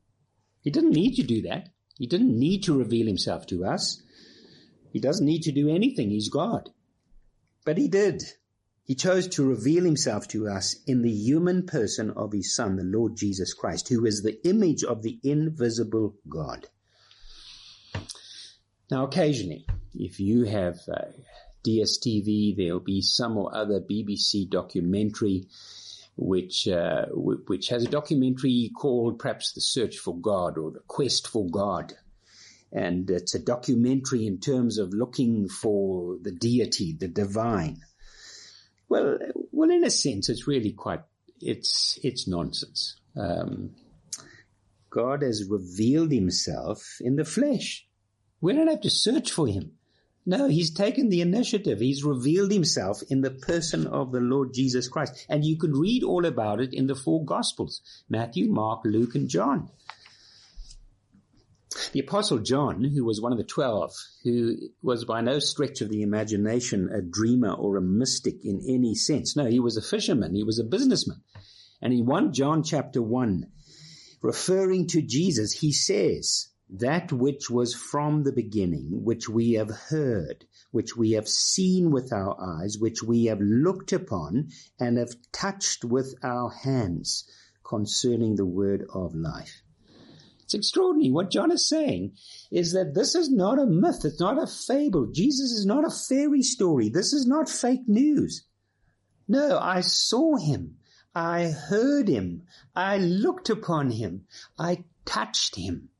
He 0.62 0.70
didn't 0.70 0.92
need 0.92 1.16
to 1.16 1.22
do 1.22 1.42
that. 1.42 1.68
He 1.98 2.06
didn't 2.06 2.38
need 2.38 2.62
to 2.64 2.78
reveal 2.78 3.06
himself 3.06 3.46
to 3.48 3.64
us. 3.64 4.02
He 4.92 5.00
doesn't 5.00 5.26
need 5.26 5.42
to 5.42 5.52
do 5.52 5.68
anything. 5.68 6.10
He's 6.10 6.30
God. 6.30 6.70
But 7.64 7.78
he 7.78 7.88
did. 7.88 8.22
He 8.84 8.94
chose 8.94 9.28
to 9.28 9.44
reveal 9.44 9.84
himself 9.84 10.26
to 10.28 10.48
us 10.48 10.76
in 10.86 11.02
the 11.02 11.12
human 11.12 11.66
person 11.66 12.10
of 12.10 12.32
his 12.32 12.54
son, 12.54 12.76
the 12.76 12.82
Lord 12.82 13.16
Jesus 13.16 13.54
Christ, 13.54 13.88
who 13.88 14.04
is 14.06 14.22
the 14.22 14.44
image 14.46 14.82
of 14.82 15.02
the 15.02 15.20
invisible 15.22 16.16
God. 16.28 16.68
Now, 18.92 19.04
occasionally, 19.04 19.64
if 19.94 20.20
you 20.20 20.44
have 20.44 20.78
uh, 20.86 21.06
DSTV, 21.66 22.54
there'll 22.54 22.78
be 22.78 23.00
some 23.00 23.38
or 23.38 23.56
other 23.56 23.80
BBC 23.80 24.50
documentary 24.50 25.46
which 26.18 26.68
uh, 26.68 27.06
w- 27.06 27.42
which 27.46 27.68
has 27.68 27.84
a 27.84 27.88
documentary 27.88 28.70
called 28.76 29.18
perhaps 29.18 29.54
The 29.54 29.62
Search 29.62 29.96
for 29.96 30.14
God 30.14 30.58
or 30.58 30.72
The 30.72 30.80
Quest 30.80 31.26
for 31.26 31.48
God. 31.48 31.94
And 32.70 33.08
it's 33.08 33.34
a 33.34 33.38
documentary 33.38 34.26
in 34.26 34.40
terms 34.40 34.76
of 34.76 34.92
looking 34.92 35.48
for 35.48 36.18
the 36.20 36.32
deity, 36.32 36.92
the 36.92 37.08
divine. 37.08 37.78
Well, 38.90 39.18
well, 39.52 39.70
in 39.70 39.84
a 39.84 39.90
sense, 39.90 40.28
it's 40.28 40.46
really 40.46 40.72
quite, 40.72 41.00
it's, 41.40 41.98
it's 42.02 42.28
nonsense. 42.28 43.00
Um, 43.16 43.70
God 44.90 45.22
has 45.22 45.48
revealed 45.48 46.12
himself 46.12 46.98
in 47.00 47.16
the 47.16 47.24
flesh. 47.24 47.86
We 48.42 48.52
don't 48.52 48.68
have 48.68 48.82
to 48.82 48.90
search 48.90 49.30
for 49.30 49.46
him. 49.46 49.72
No, 50.26 50.48
he's 50.48 50.72
taken 50.72 51.08
the 51.08 51.20
initiative. 51.20 51.80
He's 51.80 52.04
revealed 52.04 52.52
himself 52.52 53.00
in 53.08 53.22
the 53.22 53.30
person 53.30 53.86
of 53.86 54.12
the 54.12 54.20
Lord 54.20 54.52
Jesus 54.52 54.88
Christ. 54.88 55.26
And 55.28 55.44
you 55.44 55.56
can 55.56 55.72
read 55.72 56.02
all 56.02 56.26
about 56.26 56.60
it 56.60 56.74
in 56.74 56.86
the 56.86 56.94
four 56.94 57.24
Gospels 57.24 57.80
Matthew, 58.08 58.50
Mark, 58.50 58.82
Luke, 58.84 59.14
and 59.14 59.28
John. 59.28 59.70
The 61.92 62.00
Apostle 62.00 62.38
John, 62.38 62.84
who 62.84 63.04
was 63.04 63.20
one 63.20 63.32
of 63.32 63.38
the 63.38 63.44
twelve, 63.44 63.94
who 64.24 64.56
was 64.82 65.04
by 65.04 65.20
no 65.20 65.38
stretch 65.38 65.80
of 65.80 65.88
the 65.88 66.02
imagination 66.02 66.90
a 66.92 67.00
dreamer 67.00 67.52
or 67.52 67.76
a 67.76 67.82
mystic 67.82 68.44
in 68.44 68.60
any 68.68 68.94
sense. 68.94 69.36
No, 69.36 69.46
he 69.46 69.58
was 69.60 69.76
a 69.76 69.82
fisherman. 69.82 70.34
He 70.34 70.44
was 70.44 70.58
a 70.58 70.64
businessman. 70.64 71.22
And 71.80 71.92
in 71.92 72.06
1 72.06 72.32
John 72.32 72.62
chapter 72.62 73.02
1, 73.02 73.46
referring 74.20 74.86
to 74.88 75.02
Jesus, 75.02 75.52
he 75.52 75.72
says, 75.72 76.51
that 76.72 77.12
which 77.12 77.50
was 77.50 77.74
from 77.74 78.22
the 78.22 78.32
beginning, 78.32 79.04
which 79.04 79.28
we 79.28 79.52
have 79.52 79.70
heard, 79.70 80.46
which 80.70 80.96
we 80.96 81.12
have 81.12 81.28
seen 81.28 81.90
with 81.90 82.12
our 82.12 82.34
eyes, 82.40 82.78
which 82.78 83.02
we 83.02 83.26
have 83.26 83.40
looked 83.40 83.92
upon 83.92 84.48
and 84.80 84.96
have 84.96 85.14
touched 85.32 85.84
with 85.84 86.14
our 86.22 86.50
hands 86.50 87.28
concerning 87.62 88.36
the 88.36 88.46
word 88.46 88.86
of 88.94 89.14
life. 89.14 89.62
It's 90.44 90.54
extraordinary. 90.54 91.10
What 91.10 91.30
John 91.30 91.52
is 91.52 91.68
saying 91.68 92.12
is 92.50 92.72
that 92.72 92.94
this 92.94 93.14
is 93.14 93.30
not 93.30 93.58
a 93.58 93.66
myth. 93.66 94.04
It's 94.04 94.20
not 94.20 94.42
a 94.42 94.46
fable. 94.46 95.06
Jesus 95.12 95.52
is 95.52 95.66
not 95.66 95.84
a 95.84 95.90
fairy 95.90 96.42
story. 96.42 96.88
This 96.88 97.12
is 97.12 97.26
not 97.26 97.50
fake 97.50 97.86
news. 97.86 98.46
No, 99.28 99.58
I 99.58 99.82
saw 99.82 100.36
him. 100.36 100.78
I 101.14 101.50
heard 101.50 102.08
him. 102.08 102.42
I 102.74 102.96
looked 102.98 103.50
upon 103.50 103.90
him. 103.90 104.26
I 104.58 104.84
touched 105.04 105.56
him. 105.56 105.90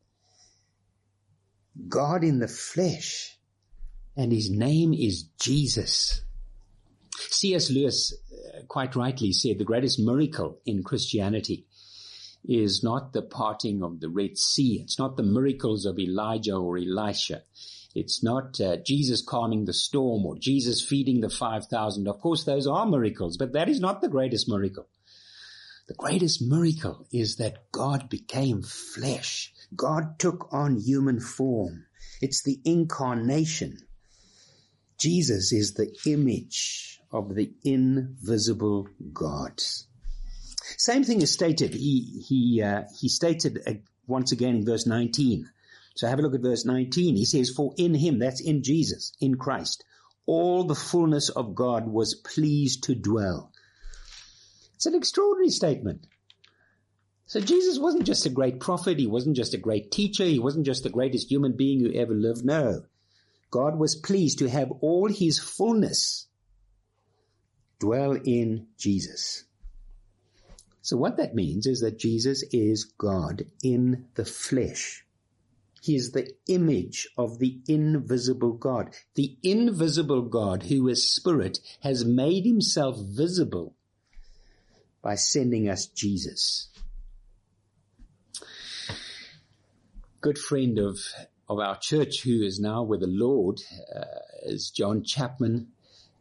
God 1.88 2.25
in 2.25 2.38
the 2.38 2.49
flesh. 2.49 3.38
And 4.17 4.33
his 4.33 4.50
name 4.50 4.93
is 4.93 5.25
Jesus. 5.41 6.23
C.S. 7.17 7.71
Lewis 7.71 8.12
uh, 8.12 8.62
quite 8.69 8.95
rightly 8.95 9.33
said 9.33 9.59
the 9.59 9.64
greatest 9.64 9.99
miracle 9.99 10.61
in 10.67 10.83
Christianity 10.83 11.67
is 12.45 12.83
not 12.83 13.12
the 13.12 13.23
parting 13.23 13.83
of 13.83 14.00
the 14.00 14.09
Red 14.09 14.37
Sea. 14.37 14.81
It's 14.83 14.99
not 14.99 15.17
the 15.17 15.23
miracles 15.23 15.87
of 15.87 15.99
Elijah 15.99 16.57
or 16.57 16.76
Elisha. 16.76 17.43
It's 17.95 18.23
not 18.23 18.61
uh, 18.61 18.79
Jesus 18.79 19.23
calming 19.23 19.67
the 19.67 19.73
storm 19.73 20.25
or 20.25 20.38
Jesus 20.38 20.83
feeding 20.83 21.21
the 21.21 21.29
5,000. 21.29 22.09
Of 22.09 22.21
course, 22.21 22.45
those 22.45 22.67
are 22.67 22.87
miracles, 22.87 23.37
but 23.37 23.52
that 23.52 23.69
is 23.69 23.81
not 23.81 24.00
the 24.00 24.09
greatest 24.09 24.49
miracle. 24.49 24.88
The 25.89 25.95
greatest 25.95 26.41
miracle 26.41 27.07
is 27.12 27.37
that 27.37 27.71
God 27.73 28.09
became 28.09 28.62
flesh. 28.62 29.53
God 29.75 30.19
took 30.19 30.53
on 30.53 30.77
human 30.77 31.19
form. 31.21 31.87
It's 32.21 32.43
the 32.43 32.61
incarnation. 32.65 33.79
Jesus 34.97 35.53
is 35.53 35.75
the 35.75 35.93
image 36.07 37.01
of 37.11 37.35
the 37.35 37.53
invisible 37.65 38.89
God. 39.12 39.61
Same 40.79 41.05
thing 41.05 41.21
is 41.21 41.33
stated. 41.33 41.75
He 41.75 42.25
he 42.29 42.62
uh, 42.62 42.85
he 43.01 43.09
stated 43.09 43.61
uh, 43.67 43.75
once 44.07 44.33
again 44.33 44.57
in 44.57 44.65
verse 44.65 44.87
19. 44.87 45.51
So 45.97 46.07
have 46.07 46.19
a 46.19 46.23
look 46.23 46.35
at 46.35 46.41
verse 46.41 46.65
19. 46.65 47.17
He 47.17 47.25
says, 47.25 47.51
"For 47.51 47.75
in 47.77 47.95
Him, 47.95 48.19
that's 48.19 48.41
in 48.41 48.62
Jesus, 48.62 49.12
in 49.21 49.37
Christ, 49.37 49.85
all 50.27 50.65
the 50.65 50.75
fullness 50.75 51.29
of 51.29 51.55
God 51.55 51.89
was 51.89 52.15
pleased 52.15 52.85
to 52.85 52.95
dwell." 52.95 53.51
It's 54.83 54.87
an 54.89 54.97
extraordinary 54.97 55.51
statement. 55.51 56.09
So 57.27 57.41
Jesus 57.41 57.79
wasn't 57.79 58.05
just 58.05 58.27
a 58.27 58.31
great 58.31 58.59
prophet. 58.59 58.99
He 58.99 59.07
wasn't 59.07 59.37
just 59.37 59.55
a 59.55 59.59
great 59.59 59.93
teacher. 59.93 60.25
He 60.25 60.41
wasn't 60.41 60.67
just 60.67 60.83
the 60.83 60.91
greatest 60.91 61.31
human 61.31 61.53
being 61.53 61.79
who 61.79 61.93
ever 61.93 62.12
lived. 62.12 62.45
No. 62.45 62.83
God 63.53 63.79
was 63.79 63.95
pleased 63.95 64.41
to 64.41 64.49
have 64.49 64.73
all 64.81 65.07
his 65.07 65.39
fullness 65.39 66.27
dwell 67.79 68.15
in 68.25 68.67
Jesus. 68.77 69.45
So 70.81 70.97
what 70.97 71.17
that 71.17 71.37
means 71.37 71.69
is 71.69 71.79
that 71.83 72.01
Jesus 72.01 72.43
is 72.51 72.83
God 72.83 73.45
in 73.62 74.07
the 74.17 74.25
flesh. 74.25 75.07
He 75.81 75.95
is 75.95 76.11
the 76.11 76.29
image 76.49 77.07
of 77.17 77.39
the 77.39 77.61
invisible 77.69 78.55
God. 78.55 78.97
The 79.15 79.37
invisible 79.45 80.23
God 80.23 80.65
who 80.65 80.89
is 80.89 81.15
spirit 81.15 81.61
has 81.83 82.05
made 82.05 82.45
himself 82.45 82.99
visible 82.99 83.77
by 85.02 85.16
sending 85.16 85.68
us 85.68 85.87
Jesus. 85.87 86.68
Good 90.21 90.38
friend 90.38 90.78
of, 90.78 90.99
of 91.49 91.59
our 91.59 91.76
church 91.76 92.23
who 92.23 92.42
is 92.42 92.61
now 92.61 92.85
with 92.85 93.00
the 93.00 93.09
Lord 93.09 93.61
uh, 93.94 94.04
is 94.44 94.71
John 94.71 95.02
Chapman. 95.02 95.68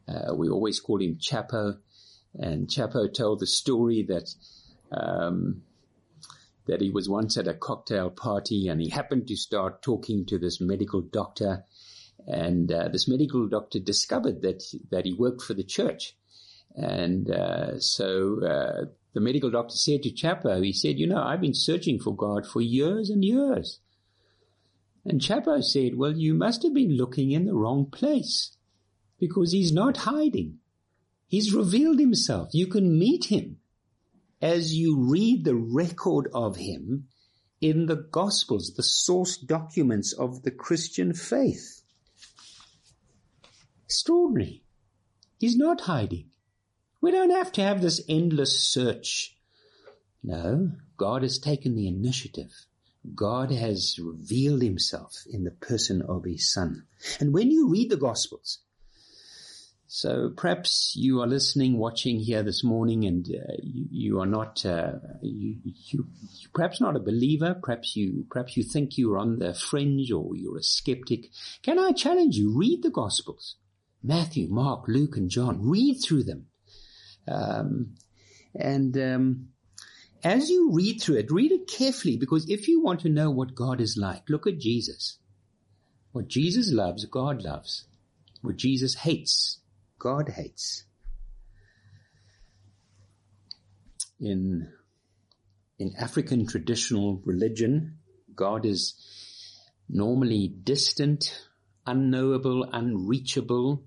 Uh, 0.08 0.34
we 0.36 0.50
always 0.50 0.80
call 0.80 1.02
him 1.02 1.18
Chapo. 1.18 1.78
And 2.34 2.68
Chapo 2.68 3.14
told 3.14 3.40
the 3.40 3.48
story 3.48 4.04
that 4.08 4.34
um, 4.92 5.64
that 6.68 6.82
he 6.82 6.90
was 6.90 7.10
once 7.10 7.38
at 7.38 7.48
a 7.48 7.54
cocktail 7.54 8.10
party 8.10 8.68
and 8.68 8.80
he 8.80 8.90
happened 8.90 9.28
to 9.28 9.36
start 9.36 9.82
talking 9.82 10.26
to 10.28 10.38
this 10.38 10.62
medical 10.62 11.02
doctor, 11.02 11.66
and 12.28 12.72
uh, 12.72 12.88
this 12.88 13.08
medical 13.08 13.48
doctor 13.48 13.80
discovered 13.80 14.42
that 14.44 14.64
that 14.92 15.06
he 15.06 15.14
worked 15.14 15.42
for 15.42 15.54
the 15.54 15.64
church, 15.64 16.16
and 16.76 17.30
uh, 17.30 17.80
so 17.80 18.44
uh, 18.44 18.86
the 19.14 19.20
medical 19.20 19.52
doctor 19.52 19.76
said 19.76 20.04
to 20.04 20.12
Chapo, 20.12 20.64
he 20.64 20.74
said, 20.74 21.00
"You 21.00 21.08
know, 21.08 21.22
I've 21.22 21.42
been 21.42 21.54
searching 21.54 22.00
for 22.00 22.16
God 22.16 22.46
for 22.46 22.62
years 22.62 23.10
and 23.10 23.24
years." 23.24 23.80
And 25.06 25.20
Chapo 25.20 25.64
said, 25.64 25.96
"Well, 25.96 26.16
you 26.16 26.34
must 26.34 26.64
have 26.64 26.74
been 26.74 26.96
looking 26.96 27.32
in 27.32 27.46
the 27.46 27.56
wrong 27.56 27.88
place, 27.92 28.56
because 29.20 29.52
he's 29.52 29.72
not 29.72 29.98
hiding." 29.98 30.60
He's 31.28 31.54
revealed 31.54 32.00
himself. 32.00 32.50
You 32.52 32.68
can 32.68 33.00
meet 33.00 33.26
him 33.26 33.60
as 34.42 34.74
you 34.74 35.00
read 35.00 35.46
the 35.46 35.56
record 35.56 36.28
of 36.34 36.58
him 36.58 37.08
in 37.62 37.86
the 37.86 37.96
Gospels, 37.96 38.74
the 38.76 38.84
source 38.84 39.38
documents 39.38 40.12
of 40.12 40.44
the 40.44 40.52
Christian 40.52 41.14
faith. 41.14 41.84
Extraordinary. 43.86 44.64
He's 45.40 45.56
not 45.56 45.82
hiding. 45.82 46.32
We 47.02 47.12
don't 47.12 47.32
have 47.32 47.52
to 47.54 47.64
have 47.64 47.82
this 47.82 48.02
endless 48.08 48.60
search. 48.60 49.36
No, 50.24 50.72
God 50.98 51.24
has 51.24 51.40
taken 51.40 51.76
the 51.76 51.88
initiative. 51.88 52.52
God 53.16 53.52
has 53.52 53.98
revealed 54.00 54.62
himself 54.62 55.24
in 55.28 55.44
the 55.44 55.52
person 55.52 56.04
of 56.04 56.26
his 56.26 56.54
son. 56.54 56.86
And 57.20 57.34
when 57.34 57.50
you 57.50 57.68
read 57.68 57.90
the 57.90 57.98
Gospels, 57.98 58.60
so 59.88 60.32
perhaps 60.38 60.94
you 60.96 61.20
are 61.22 61.28
listening, 61.28 61.78
watching 61.78 62.20
here 62.20 62.44
this 62.44 62.64
morning, 62.64 63.04
and 63.04 63.28
uh, 63.28 63.54
you, 63.62 63.88
you, 63.90 64.20
are 64.22 64.26
not, 64.26 64.66
uh, 64.66 64.94
you, 65.22 65.58
you, 65.64 66.08
perhaps 66.54 66.80
not 66.80 66.96
a 66.96 67.00
believer. 67.00 67.60
Perhaps 67.62 67.98
you, 67.98 68.26
perhaps 68.30 68.56
you 68.56 68.64
think 68.64 68.98
you're 68.98 69.18
on 69.18 69.40
the 69.40 69.54
fringe 69.54 70.10
or 70.12 70.34
you're 70.36 70.60
a 70.60 70.64
skeptic. 70.64 71.26
Can 71.62 71.78
I 71.78 71.92
challenge 71.92 72.38
you? 72.38 72.58
Read 72.58 72.84
the 72.84 72.90
Gospels, 72.90 73.58
Matthew, 74.02 74.48
Mark, 74.48 74.86
Luke, 74.88 75.18
and 75.18 75.30
John. 75.30 75.60
Read 75.68 75.96
through 75.96 76.24
them, 76.24 76.46
um, 77.28 77.96
and 78.56 78.98
um, 78.98 79.48
as 80.24 80.50
you 80.50 80.72
read 80.72 81.02
through 81.02 81.18
it, 81.18 81.32
read 81.32 81.52
it 81.52 81.68
carefully 81.68 82.18
because 82.18 82.50
if 82.50 82.68
you 82.68 82.82
want 82.82 83.02
to 83.02 83.10
know 83.10 83.32
what 83.32 83.56
God 83.56 83.82
is 83.82 83.98
like, 83.98 84.30
look 84.30 84.46
at 84.46 84.60
Jesus. 84.60 85.18
What 86.12 86.28
Jesus 86.28 86.72
loves, 86.72 87.06
God 87.06 87.44
loves. 87.44 87.86
What 88.42 88.58
Jesus 88.58 88.96
hates, 88.96 89.60
God 89.98 90.30
hates. 90.30 90.84
In, 94.20 94.72
in 95.80 95.94
African 95.98 96.46
traditional 96.46 97.22
religion, 97.26 97.98
God 98.36 98.66
is 98.66 98.94
normally 99.90 100.48
distant, 100.48 101.48
unknowable, 101.86 102.64
unreachable. 102.72 103.84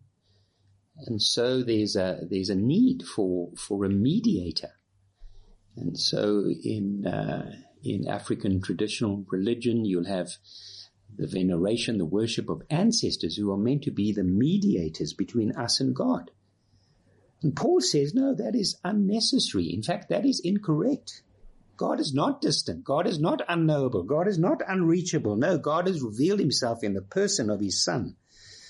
And 0.96 1.20
so 1.20 1.62
there's 1.62 1.96
a, 1.96 2.20
there's 2.30 2.50
a 2.50 2.54
need 2.54 3.02
for, 3.02 3.50
for 3.56 3.84
a 3.84 3.88
mediator. 3.88 4.70
And 5.76 5.98
so 5.98 6.46
in, 6.62 7.06
uh, 7.06 7.50
in 7.82 8.08
African 8.08 8.60
traditional 8.60 9.24
religion, 9.30 9.84
you'll 9.84 10.06
have 10.06 10.30
the 11.16 11.26
veneration, 11.26 11.98
the 11.98 12.04
worship 12.04 12.48
of 12.48 12.62
ancestors 12.70 13.36
who 13.36 13.52
are 13.52 13.58
meant 13.58 13.82
to 13.82 13.90
be 13.90 14.12
the 14.12 14.24
mediators 14.24 15.12
between 15.12 15.52
us 15.52 15.80
and 15.80 15.94
God. 15.94 16.30
And 17.42 17.54
Paul 17.54 17.80
says, 17.80 18.14
no, 18.14 18.34
that 18.34 18.54
is 18.54 18.78
unnecessary. 18.84 19.72
In 19.72 19.82
fact, 19.82 20.08
that 20.08 20.24
is 20.24 20.40
incorrect. 20.42 21.22
God 21.76 22.00
is 22.00 22.14
not 22.14 22.40
distant. 22.40 22.84
God 22.84 23.06
is 23.06 23.18
not 23.18 23.42
unknowable. 23.48 24.04
God 24.04 24.28
is 24.28 24.38
not 24.38 24.62
unreachable. 24.66 25.36
No, 25.36 25.58
God 25.58 25.86
has 25.88 26.02
revealed 26.02 26.40
himself 26.40 26.82
in 26.82 26.94
the 26.94 27.02
person 27.02 27.50
of 27.50 27.60
his 27.60 27.84
son. 27.84 28.16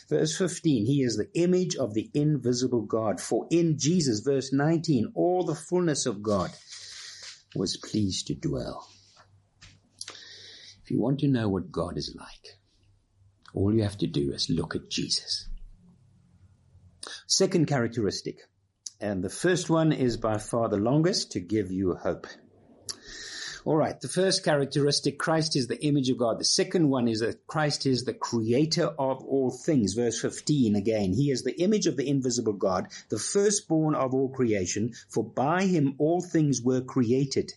Verse 0.09 0.37
15, 0.37 0.85
he 0.85 1.03
is 1.03 1.17
the 1.17 1.31
image 1.41 1.77
of 1.77 1.95
the 1.95 2.11
invisible 2.13 2.83
God. 2.83 3.21
For 3.21 3.47
in 3.51 3.79
Jesus, 3.79 4.21
verse 4.21 4.53
19, 4.53 5.13
all 5.15 5.45
the 5.45 5.55
fullness 5.55 6.05
of 6.05 6.23
God 6.23 6.51
was 7.55 7.79
pleased 7.79 8.27
to 8.27 8.35
dwell. 8.35 8.89
If 10.83 10.91
you 10.91 11.01
want 11.01 11.21
to 11.21 11.29
know 11.29 11.49
what 11.49 11.73
God 11.73 11.97
is 11.97 12.15
like, 12.19 12.59
all 13.55 13.75
you 13.75 13.83
have 13.83 13.99
to 13.99 14.07
do 14.07 14.33
is 14.33 14.51
look 14.51 14.75
at 14.75 14.91
Jesus. 14.91 15.49
Second 17.27 17.67
characteristic, 17.67 18.41
and 19.01 19.25
the 19.25 19.31
first 19.31 19.71
one 19.71 19.93
is 19.93 20.19
by 20.19 20.37
far 20.37 20.69
the 20.69 20.77
longest 20.77 21.33
to 21.33 21.41
give 21.41 21.71
you 21.71 21.95
hope. 21.95 22.27
All 23.67 23.77
right. 23.77 23.99
The 23.99 24.09
first 24.09 24.45
characteristic, 24.45 25.19
Christ 25.19 25.57
is 25.57 25.69
the 25.69 25.83
image 25.83 26.11
of 26.11 26.19
God. 26.19 26.39
The 26.39 26.45
second 26.45 26.91
one 26.91 27.09
is 27.09 27.21
that 27.21 27.47
Christ 27.47 27.87
is 27.87 28.05
the 28.05 28.13
creator 28.13 28.89
of 28.89 29.25
all 29.25 29.51
things. 29.51 29.95
Verse 29.95 30.21
15 30.21 30.77
again. 30.77 31.15
He 31.15 31.31
is 31.31 31.45
the 31.45 31.59
image 31.59 31.87
of 31.87 31.97
the 31.97 32.07
invisible 32.07 32.53
God, 32.53 32.89
the 33.09 33.19
firstborn 33.19 33.95
of 33.95 34.13
all 34.13 34.29
creation, 34.29 34.93
for 35.09 35.25
by 35.25 35.63
him 35.65 35.95
all 35.97 36.21
things 36.21 36.61
were 36.61 36.83
created 36.83 37.55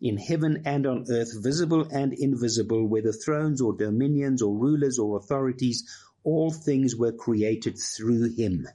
in 0.00 0.16
heaven 0.16 0.62
and 0.64 0.86
on 0.86 1.06
earth, 1.10 1.36
visible 1.42 1.88
and 1.90 2.12
invisible, 2.12 2.86
whether 2.86 3.10
thrones 3.10 3.60
or 3.60 3.76
dominions 3.76 4.42
or 4.42 4.56
rulers 4.56 4.96
or 4.96 5.16
authorities, 5.16 5.82
all 6.22 6.52
things 6.52 6.94
were 6.94 7.10
created 7.10 7.76
through 7.76 8.32
him 8.36 8.68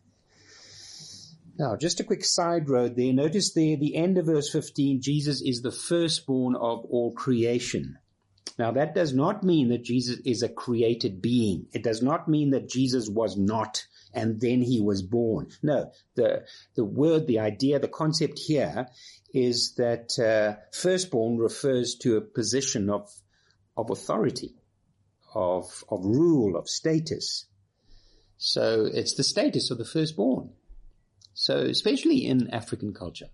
now, 1.57 1.75
just 1.75 1.99
a 1.99 2.03
quick 2.03 2.25
side 2.25 2.67
road 2.67 2.95
there. 2.95 3.13
Notice 3.13 3.53
there, 3.53 3.77
the 3.77 3.95
end 3.95 4.17
of 4.17 4.25
verse 4.25 4.49
15, 4.51 5.01
Jesus 5.01 5.41
is 5.41 5.61
the 5.61 5.71
firstborn 5.71 6.55
of 6.55 6.85
all 6.85 7.13
creation. 7.13 7.99
Now, 8.57 8.71
that 8.71 8.95
does 8.95 9.13
not 9.13 9.43
mean 9.43 9.69
that 9.69 9.83
Jesus 9.83 10.19
is 10.25 10.41
a 10.41 10.49
created 10.49 11.21
being. 11.21 11.67
It 11.71 11.83
does 11.83 12.01
not 12.01 12.27
mean 12.27 12.51
that 12.51 12.69
Jesus 12.69 13.07
was 13.07 13.37
not 13.37 13.85
and 14.13 14.39
then 14.39 14.61
he 14.61 14.79
was 14.79 15.01
born. 15.01 15.47
No, 15.63 15.91
the, 16.15 16.45
the 16.75 16.85
word, 16.85 17.25
the 17.27 17.39
idea, 17.39 17.79
the 17.79 17.87
concept 17.87 18.39
here 18.39 18.87
is 19.33 19.73
that 19.75 20.19
uh, 20.19 20.59
firstborn 20.71 21.37
refers 21.37 21.95
to 21.95 22.17
a 22.17 22.21
position 22.21 22.89
of, 22.89 23.11
of 23.75 23.89
authority, 23.89 24.55
of, 25.33 25.83
of 25.89 26.05
rule, 26.05 26.55
of 26.55 26.69
status. 26.69 27.47
So 28.37 28.87
it's 28.91 29.15
the 29.15 29.23
status 29.23 29.71
of 29.71 29.79
the 29.79 29.85
firstborn. 29.85 30.51
So, 31.33 31.57
especially 31.57 32.25
in 32.25 32.49
African 32.49 32.93
culture, 32.93 33.29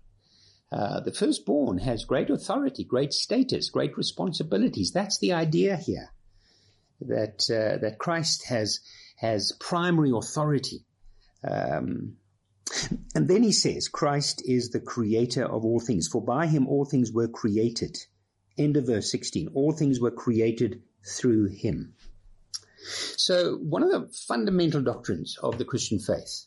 uh, 0.72 1.00
the 1.00 1.12
firstborn 1.12 1.78
has 1.78 2.04
great 2.04 2.30
authority, 2.30 2.84
great 2.84 3.12
status, 3.12 3.70
great 3.70 3.96
responsibilities. 3.96 4.92
That's 4.92 5.18
the 5.18 5.32
idea 5.32 5.76
here. 5.76 6.10
That 7.00 7.44
uh, 7.50 7.78
that 7.80 7.98
Christ 7.98 8.46
has 8.46 8.80
has 9.16 9.52
primary 9.58 10.10
authority. 10.14 10.84
Um, 11.42 12.16
and 13.14 13.26
then 13.28 13.42
he 13.42 13.52
says, 13.52 13.88
Christ 13.88 14.42
is 14.46 14.70
the 14.70 14.80
creator 14.80 15.44
of 15.44 15.64
all 15.64 15.80
things, 15.80 16.06
for 16.08 16.22
by 16.22 16.46
him 16.46 16.68
all 16.68 16.84
things 16.84 17.10
were 17.10 17.28
created. 17.28 17.96
End 18.56 18.76
of 18.76 18.86
verse 18.86 19.10
16. 19.10 19.48
All 19.54 19.72
things 19.72 20.00
were 20.00 20.10
created 20.10 20.82
through 21.06 21.48
him. 21.48 21.94
So 23.16 23.56
one 23.56 23.82
of 23.82 23.90
the 23.90 24.08
fundamental 24.26 24.82
doctrines 24.82 25.36
of 25.42 25.58
the 25.58 25.64
Christian 25.64 25.98
faith 25.98 26.46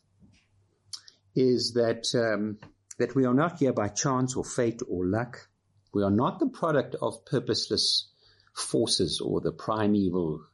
is 1.36 1.74
that 1.74 2.06
um, 2.16 2.58
that 3.00 3.16
we 3.16 3.26
are 3.26 3.34
not 3.34 3.60
here 3.60 3.74
by 3.74 3.88
chance 3.88 4.36
or 4.36 4.44
fate 4.44 4.82
or 4.88 5.06
luck. 5.06 5.48
We 5.94 6.04
are 6.04 6.12
not 6.12 6.40
the 6.40 6.48
product 6.48 6.96
of 7.02 7.26
purposeless 7.26 8.10
forces 8.54 9.22
or 9.24 9.42
the 9.42 9.52
primeval 9.52 10.46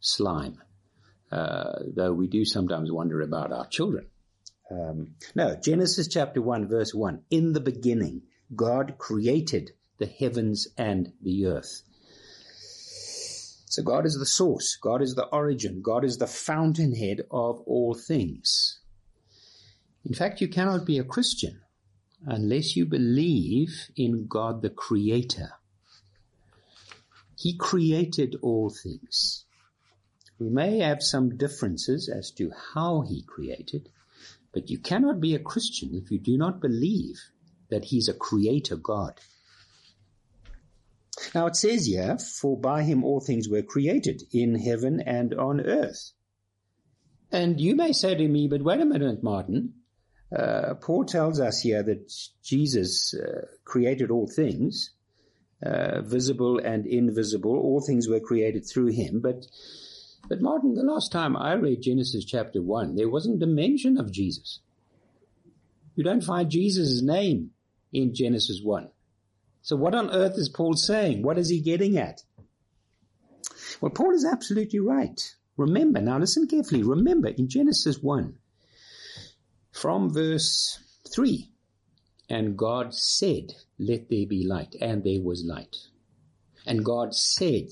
slime, 0.00 0.62
uh, 1.32 1.80
though 1.94 2.12
we 2.12 2.28
do 2.28 2.44
sometimes 2.44 2.92
wonder 2.92 3.20
about 3.20 3.52
our 3.52 3.66
children. 3.66 4.06
Um, 4.70 5.14
no, 5.34 5.56
Genesis 5.56 6.08
chapter 6.08 6.42
1 6.42 6.68
verse 6.68 6.94
1. 6.94 7.22
In 7.30 7.52
the 7.52 7.60
beginning, 7.60 8.22
God 8.54 8.96
created 8.98 9.72
the 9.98 10.06
heavens 10.06 10.68
and 10.76 11.12
the 11.22 11.46
earth. 11.46 11.82
So 13.68 13.82
God 13.82 14.06
is 14.06 14.18
the 14.18 14.26
source. 14.26 14.76
God 14.76 15.02
is 15.02 15.14
the 15.14 15.26
origin. 15.26 15.82
God 15.82 16.04
is 16.04 16.18
the 16.18 16.26
fountainhead 16.26 17.20
of 17.30 17.60
all 17.66 17.94
things. 17.94 18.80
In 20.06 20.14
fact, 20.14 20.40
you 20.40 20.46
cannot 20.46 20.86
be 20.86 20.98
a 20.98 21.04
Christian 21.04 21.60
unless 22.24 22.76
you 22.76 22.86
believe 22.86 23.90
in 23.96 24.28
God 24.28 24.62
the 24.62 24.70
Creator. 24.70 25.50
He 27.36 27.56
created 27.56 28.36
all 28.40 28.70
things. 28.70 29.44
We 30.38 30.48
may 30.48 30.78
have 30.78 31.02
some 31.02 31.36
differences 31.36 32.08
as 32.08 32.30
to 32.32 32.52
how 32.74 33.00
He 33.00 33.22
created, 33.22 33.88
but 34.52 34.70
you 34.70 34.78
cannot 34.78 35.20
be 35.20 35.34
a 35.34 35.40
Christian 35.40 35.90
if 35.92 36.12
you 36.12 36.20
do 36.20 36.38
not 36.38 36.60
believe 36.60 37.20
that 37.70 37.86
He's 37.86 38.08
a 38.08 38.14
Creator 38.14 38.76
God. 38.76 39.20
Now 41.34 41.46
it 41.46 41.56
says 41.56 41.86
here, 41.86 42.16
for 42.18 42.56
by 42.56 42.84
Him 42.84 43.02
all 43.02 43.20
things 43.20 43.48
were 43.48 43.62
created 43.62 44.22
in 44.32 44.54
heaven 44.54 45.00
and 45.00 45.34
on 45.34 45.60
earth. 45.60 46.12
And 47.32 47.60
you 47.60 47.74
may 47.74 47.92
say 47.92 48.14
to 48.14 48.28
me, 48.28 48.46
but 48.46 48.62
wait 48.62 48.80
a 48.80 48.84
minute, 48.84 49.24
Martin. 49.24 49.74
Uh, 50.34 50.74
Paul 50.74 51.04
tells 51.04 51.40
us 51.40 51.60
here 51.60 51.82
that 51.82 52.12
Jesus 52.42 53.14
uh, 53.14 53.46
created 53.64 54.10
all 54.10 54.26
things, 54.26 54.90
uh, 55.64 56.02
visible 56.02 56.58
and 56.58 56.86
invisible. 56.86 57.56
All 57.56 57.80
things 57.80 58.08
were 58.08 58.20
created 58.20 58.66
through 58.66 58.88
him. 58.88 59.20
But, 59.20 59.46
but 60.28 60.40
Martin, 60.40 60.74
the 60.74 60.82
last 60.82 61.12
time 61.12 61.36
I 61.36 61.54
read 61.54 61.82
Genesis 61.82 62.24
chapter 62.24 62.60
one, 62.60 62.96
there 62.96 63.08
wasn't 63.08 63.42
a 63.42 63.46
mention 63.46 63.98
of 63.98 64.12
Jesus. 64.12 64.60
You 65.94 66.04
don't 66.04 66.24
find 66.24 66.50
Jesus' 66.50 67.02
name 67.02 67.52
in 67.92 68.14
Genesis 68.14 68.60
one. 68.62 68.90
So 69.62 69.76
what 69.76 69.94
on 69.94 70.10
earth 70.10 70.36
is 70.36 70.48
Paul 70.48 70.74
saying? 70.74 71.22
What 71.22 71.38
is 71.38 71.48
he 71.48 71.60
getting 71.60 71.96
at? 71.96 72.22
Well, 73.80 73.90
Paul 73.90 74.14
is 74.14 74.24
absolutely 74.24 74.80
right. 74.80 75.20
Remember, 75.56 76.00
now 76.00 76.18
listen 76.18 76.46
carefully. 76.46 76.82
Remember 76.82 77.28
in 77.28 77.48
Genesis 77.48 77.98
1, 77.98 78.34
from 79.76 80.12
verse 80.12 80.78
3. 81.14 81.50
And 82.28 82.56
God 82.56 82.94
said, 82.94 83.52
let 83.78 84.08
there 84.08 84.26
be 84.26 84.44
light. 84.44 84.74
And 84.80 85.04
there 85.04 85.20
was 85.20 85.44
light. 85.44 85.76
And 86.66 86.84
God 86.84 87.14
said, 87.14 87.68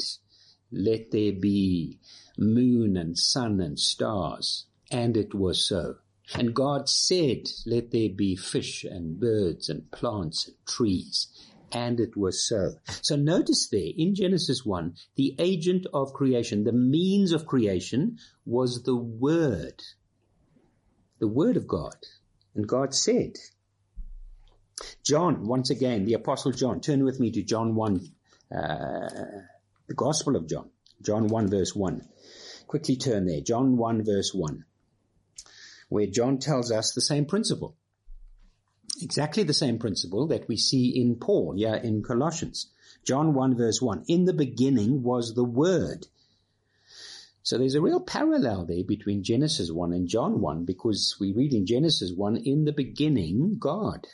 let 0.70 1.10
there 1.10 1.32
be 1.32 1.98
moon 2.38 2.96
and 2.96 3.18
sun 3.18 3.60
and 3.60 3.78
stars. 3.78 4.66
And 4.90 5.16
it 5.16 5.34
was 5.34 5.66
so. 5.66 5.96
And 6.34 6.54
God 6.54 6.88
said, 6.88 7.48
let 7.66 7.90
there 7.90 8.10
be 8.10 8.36
fish 8.36 8.84
and 8.84 9.18
birds 9.18 9.68
and 9.68 9.90
plants 9.90 10.46
and 10.46 10.56
trees. 10.66 11.28
And 11.72 11.98
it 11.98 12.16
was 12.16 12.46
so. 12.46 12.74
So 13.02 13.16
notice 13.16 13.68
there 13.68 13.90
in 13.96 14.14
Genesis 14.14 14.64
1, 14.64 14.94
the 15.16 15.34
agent 15.38 15.86
of 15.92 16.12
creation, 16.12 16.64
the 16.64 16.72
means 16.72 17.32
of 17.32 17.46
creation 17.46 18.18
was 18.44 18.84
the 18.84 18.94
Word 18.94 19.82
the 21.24 21.28
Word 21.28 21.56
of 21.56 21.66
God. 21.66 21.96
And 22.54 22.68
God 22.68 22.94
said, 22.94 23.38
John, 25.02 25.46
once 25.46 25.70
again, 25.70 26.04
the 26.04 26.12
Apostle 26.12 26.52
John, 26.52 26.82
turn 26.82 27.02
with 27.02 27.18
me 27.18 27.30
to 27.30 27.42
John 27.42 27.74
1, 27.74 27.96
uh, 28.54 29.08
the 29.88 29.94
Gospel 29.96 30.36
of 30.36 30.46
John, 30.46 30.68
John 31.00 31.28
1 31.28 31.48
verse 31.48 31.74
1. 31.74 32.06
Quickly 32.66 32.96
turn 32.96 33.24
there, 33.24 33.40
John 33.40 33.78
1 33.78 34.04
verse 34.04 34.34
1, 34.34 34.66
where 35.88 36.08
John 36.08 36.36
tells 36.36 36.70
us 36.70 36.92
the 36.92 37.00
same 37.00 37.24
principle. 37.24 37.74
Exactly 39.00 39.44
the 39.44 39.54
same 39.54 39.78
principle 39.78 40.26
that 40.26 40.46
we 40.46 40.58
see 40.58 40.92
in 40.94 41.16
Paul, 41.16 41.54
yeah, 41.56 41.76
in 41.76 42.02
Colossians. 42.02 42.70
John 43.06 43.32
1 43.32 43.56
verse 43.56 43.80
1. 43.80 44.04
In 44.08 44.26
the 44.26 44.34
beginning 44.34 45.02
was 45.02 45.32
the 45.32 45.44
Word. 45.44 46.06
So 47.44 47.58
there's 47.58 47.74
a 47.74 47.82
real 47.82 48.00
parallel 48.00 48.64
there 48.64 48.84
between 48.84 49.22
Genesis 49.22 49.70
1 49.70 49.92
and 49.92 50.08
John 50.08 50.40
1 50.40 50.64
because 50.64 51.14
we 51.20 51.30
read 51.30 51.52
in 51.52 51.66
Genesis 51.66 52.10
1, 52.16 52.38
in 52.38 52.64
the 52.64 52.72
beginning, 52.72 53.56
God. 53.58 54.06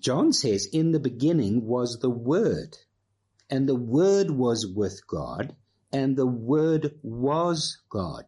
John 0.00 0.32
says, 0.32 0.66
in 0.72 0.92
the 0.92 1.00
beginning 1.00 1.66
was 1.66 1.98
the 2.00 2.08
Word, 2.08 2.78
and 3.50 3.68
the 3.68 3.76
Word 3.76 4.30
was 4.30 4.66
with 4.66 5.06
God, 5.06 5.54
and 5.92 6.16
the 6.16 6.26
Word 6.26 6.92
was 7.02 7.76
God. 7.90 8.24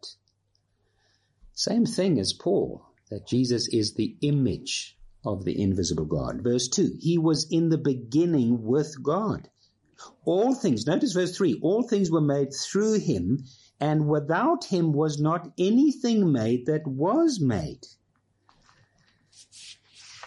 Same 1.53 1.87
thing 1.87 2.19
as 2.19 2.33
Paul, 2.33 2.85
that 3.09 3.25
Jesus 3.25 3.67
is 3.69 3.95
the 3.95 4.15
image 4.21 4.95
of 5.25 5.43
the 5.43 5.59
invisible 5.59 6.05
God. 6.05 6.43
Verse 6.43 6.67
2, 6.67 6.97
He 6.99 7.17
was 7.17 7.47
in 7.49 7.69
the 7.69 7.79
beginning 7.79 8.61
with 8.61 9.01
God. 9.01 9.49
All 10.23 10.53
things, 10.53 10.85
notice 10.85 11.13
verse 11.13 11.35
3, 11.35 11.61
all 11.63 11.81
things 11.81 12.11
were 12.11 12.21
made 12.21 12.53
through 12.53 12.99
Him, 12.99 13.45
and 13.83 14.07
without 14.07 14.63
him 14.63 14.93
was 14.93 15.19
not 15.19 15.51
anything 15.57 16.31
made 16.31 16.67
that 16.67 16.87
was 16.87 17.41
made. 17.41 17.85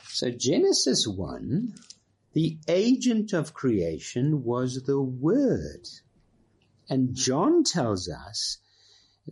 So 0.09 0.31
Genesis 0.31 1.09
1, 1.09 1.73
the 2.35 2.59
agent 2.69 3.33
of 3.33 3.55
creation 3.55 4.45
was 4.45 4.83
the 4.83 5.01
Word. 5.01 5.89
And 6.91 7.15
John 7.15 7.65
tells 7.65 8.11
us 8.11 8.59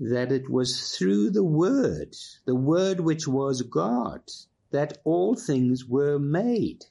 that 0.01 0.33
it 0.33 0.49
was 0.49 0.97
through 0.97 1.29
the 1.29 1.45
Word, 1.45 2.17
the 2.47 2.57
Word 2.57 3.01
which 3.01 3.29
was 3.29 3.61
God, 3.61 4.23
that 4.71 4.97
all 5.05 5.35
things 5.35 5.85
were 5.85 6.19
made. 6.19 6.87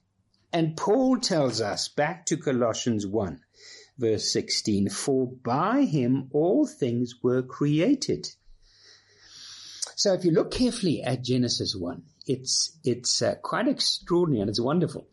And 0.52 0.78
Paul 0.78 1.18
tells 1.18 1.62
us 1.62 1.88
back 1.88 2.28
to 2.28 2.38
Colossians 2.38 3.08
1 3.08 3.40
verse 4.04 4.34
16, 4.34 4.90
for 4.90 5.28
by 5.28 5.84
him 5.84 6.30
all 6.34 6.68
things 6.68 7.16
were 7.24 7.42
created. 7.42 8.28
So 9.96 10.14
if 10.14 10.26
you 10.26 10.32
look 10.32 10.52
carefully 10.52 11.02
at 11.02 11.24
Genesis 11.24 11.74
1, 11.74 12.04
it's, 12.28 12.78
it's 12.84 13.22
uh, 13.22 13.36
quite 13.42 13.70
extraordinary 13.70 14.42
and 14.42 14.50
it's 14.50 14.60
wonderful. 14.60 15.08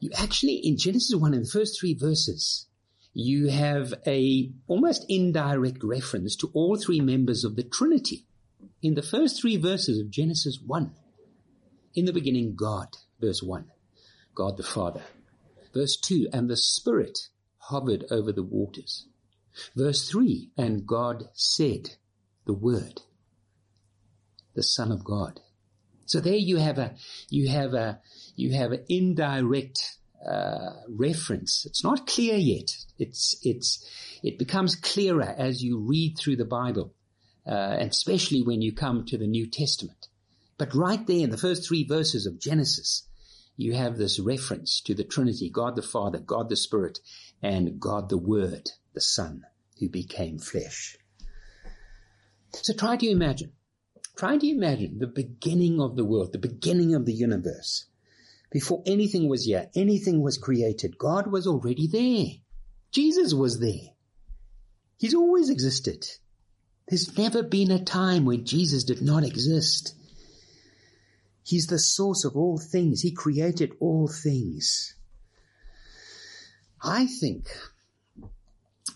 You 0.00 0.10
actually, 0.18 0.56
in 0.56 0.76
Genesis 0.76 1.16
1, 1.16 1.32
in 1.32 1.42
the 1.44 1.48
first 1.48 1.80
three 1.80 1.94
verses, 1.94 2.66
you 3.14 3.48
have 3.48 3.94
a 4.06 4.52
almost 4.66 5.06
indirect 5.08 5.82
reference 5.82 6.36
to 6.36 6.50
all 6.52 6.76
three 6.76 7.00
members 7.00 7.42
of 7.42 7.56
the 7.56 7.62
Trinity. 7.62 8.26
In 8.82 8.96
the 8.96 9.02
first 9.02 9.40
three 9.40 9.56
verses 9.56 9.98
of 9.98 10.10
Genesis 10.10 10.58
1, 10.66 10.92
in 11.94 12.04
the 12.04 12.12
beginning, 12.12 12.54
God, 12.54 12.88
verse 13.18 13.42
1, 13.42 13.64
God 14.34 14.58
the 14.58 14.62
Father. 14.62 15.02
Verse 15.72 15.96
2, 15.96 16.28
and 16.34 16.50
the 16.50 16.56
Spirit, 16.56 17.28
hovered 17.68 18.04
over 18.10 18.32
the 18.32 18.42
waters. 18.42 19.06
Verse 19.76 20.08
3, 20.08 20.50
and 20.56 20.86
God 20.86 21.28
said 21.34 21.96
the 22.46 22.52
word, 22.54 23.02
the 24.54 24.62
Son 24.62 24.90
of 24.90 25.04
God. 25.04 25.40
So 26.06 26.20
there 26.20 26.34
you 26.34 26.56
have 26.58 26.78
a, 26.78 26.94
you 27.30 27.48
have 27.48 27.74
a, 27.74 28.00
you 28.36 28.52
have 28.52 28.72
an 28.72 28.84
indirect 28.88 29.96
uh, 30.26 30.70
reference. 30.88 31.64
It's 31.66 31.84
not 31.84 32.06
clear 32.06 32.36
yet. 32.36 32.76
It's, 32.98 33.36
it's, 33.42 33.88
it 34.22 34.38
becomes 34.38 34.76
clearer 34.76 35.34
as 35.36 35.62
you 35.62 35.78
read 35.78 36.16
through 36.18 36.36
the 36.36 36.44
Bible, 36.44 36.94
uh, 37.46 37.76
and 37.78 37.90
especially 37.90 38.42
when 38.42 38.62
you 38.62 38.74
come 38.74 39.04
to 39.06 39.18
the 39.18 39.26
New 39.26 39.48
Testament. 39.48 40.08
But 40.56 40.74
right 40.74 41.04
there 41.06 41.24
in 41.24 41.30
the 41.30 41.36
first 41.36 41.66
three 41.66 41.84
verses 41.84 42.26
of 42.26 42.40
Genesis, 42.40 43.08
you 43.56 43.74
have 43.74 43.96
this 43.96 44.18
reference 44.18 44.80
to 44.82 44.94
the 44.94 45.04
Trinity, 45.04 45.50
God 45.50 45.76
the 45.76 45.82
Father, 45.82 46.18
God 46.18 46.48
the 46.48 46.56
Spirit, 46.56 47.00
and 47.42 47.78
God 47.78 48.08
the 48.08 48.18
Word, 48.18 48.70
the 48.94 49.00
Son, 49.00 49.44
who 49.78 49.88
became 49.88 50.38
flesh. 50.38 50.96
So 52.52 52.72
try 52.72 52.96
to 52.96 53.08
imagine, 53.08 53.52
try 54.16 54.38
to 54.38 54.48
imagine 54.48 54.98
the 54.98 55.06
beginning 55.06 55.80
of 55.80 55.96
the 55.96 56.04
world, 56.04 56.32
the 56.32 56.38
beginning 56.38 56.94
of 56.94 57.06
the 57.06 57.12
universe. 57.12 57.86
Before 58.50 58.82
anything 58.86 59.28
was 59.28 59.44
here, 59.44 59.68
anything 59.74 60.22
was 60.22 60.38
created, 60.38 60.98
God 60.98 61.26
was 61.26 61.46
already 61.46 61.88
there. 61.88 62.40
Jesus 62.92 63.34
was 63.34 63.58
there. 63.58 63.90
He's 64.98 65.14
always 65.14 65.50
existed. 65.50 66.06
There's 66.88 67.18
never 67.18 67.42
been 67.42 67.70
a 67.70 67.82
time 67.82 68.24
when 68.24 68.44
Jesus 68.44 68.84
did 68.84 69.02
not 69.02 69.24
exist. 69.24 69.94
He's 71.44 71.66
the 71.66 71.78
source 71.78 72.24
of 72.24 72.34
all 72.34 72.56
things. 72.56 73.02
He 73.02 73.12
created 73.12 73.74
all 73.78 74.08
things. 74.08 74.94
I 76.82 77.06
think, 77.06 77.48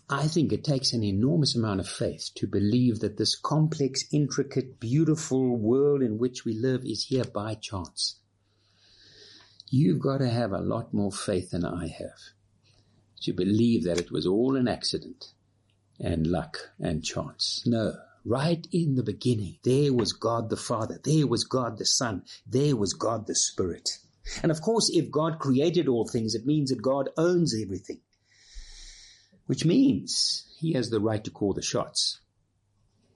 I 0.08 0.26
think 0.26 0.52
it 0.52 0.64
takes 0.64 0.94
an 0.94 1.04
enormous 1.04 1.54
amount 1.54 1.80
of 1.80 1.88
faith 1.88 2.30
to 2.36 2.46
believe 2.46 3.00
that 3.00 3.18
this 3.18 3.36
complex, 3.36 4.04
intricate, 4.10 4.80
beautiful 4.80 5.56
world 5.56 6.02
in 6.02 6.16
which 6.16 6.46
we 6.46 6.54
live 6.54 6.84
is 6.84 7.04
here 7.04 7.24
by 7.24 7.54
chance. 7.54 8.18
You've 9.70 10.00
got 10.00 10.18
to 10.18 10.30
have 10.30 10.52
a 10.52 10.60
lot 10.60 10.94
more 10.94 11.12
faith 11.12 11.50
than 11.50 11.66
I 11.66 11.88
have 11.88 12.32
to 13.22 13.32
believe 13.34 13.84
that 13.84 13.98
it 13.98 14.10
was 14.10 14.26
all 14.26 14.56
an 14.56 14.68
accident 14.68 15.32
and 16.00 16.26
luck 16.26 16.70
and 16.80 17.04
chance. 17.04 17.62
No, 17.66 17.94
right 18.28 18.66
in 18.70 18.94
the 18.94 19.02
beginning, 19.02 19.58
there 19.64 19.92
was 19.92 20.12
God 20.12 20.50
the 20.50 20.56
Father, 20.56 21.00
there 21.02 21.26
was 21.26 21.44
God 21.44 21.78
the 21.78 21.86
Son, 21.86 22.22
there 22.46 22.76
was 22.76 22.92
God 22.92 23.26
the 23.26 23.34
Spirit. 23.34 23.88
And 24.42 24.52
of 24.52 24.60
course, 24.60 24.90
if 24.92 25.10
God 25.10 25.38
created 25.38 25.88
all 25.88 26.06
things, 26.06 26.34
it 26.34 26.46
means 26.46 26.70
that 26.70 26.82
God 26.82 27.08
owns 27.16 27.54
everything. 27.60 28.00
Which 29.46 29.64
means 29.64 30.44
he 30.58 30.74
has 30.74 30.90
the 30.90 31.00
right 31.00 31.24
to 31.24 31.30
call 31.30 31.54
the 31.54 31.62
shots. 31.62 32.20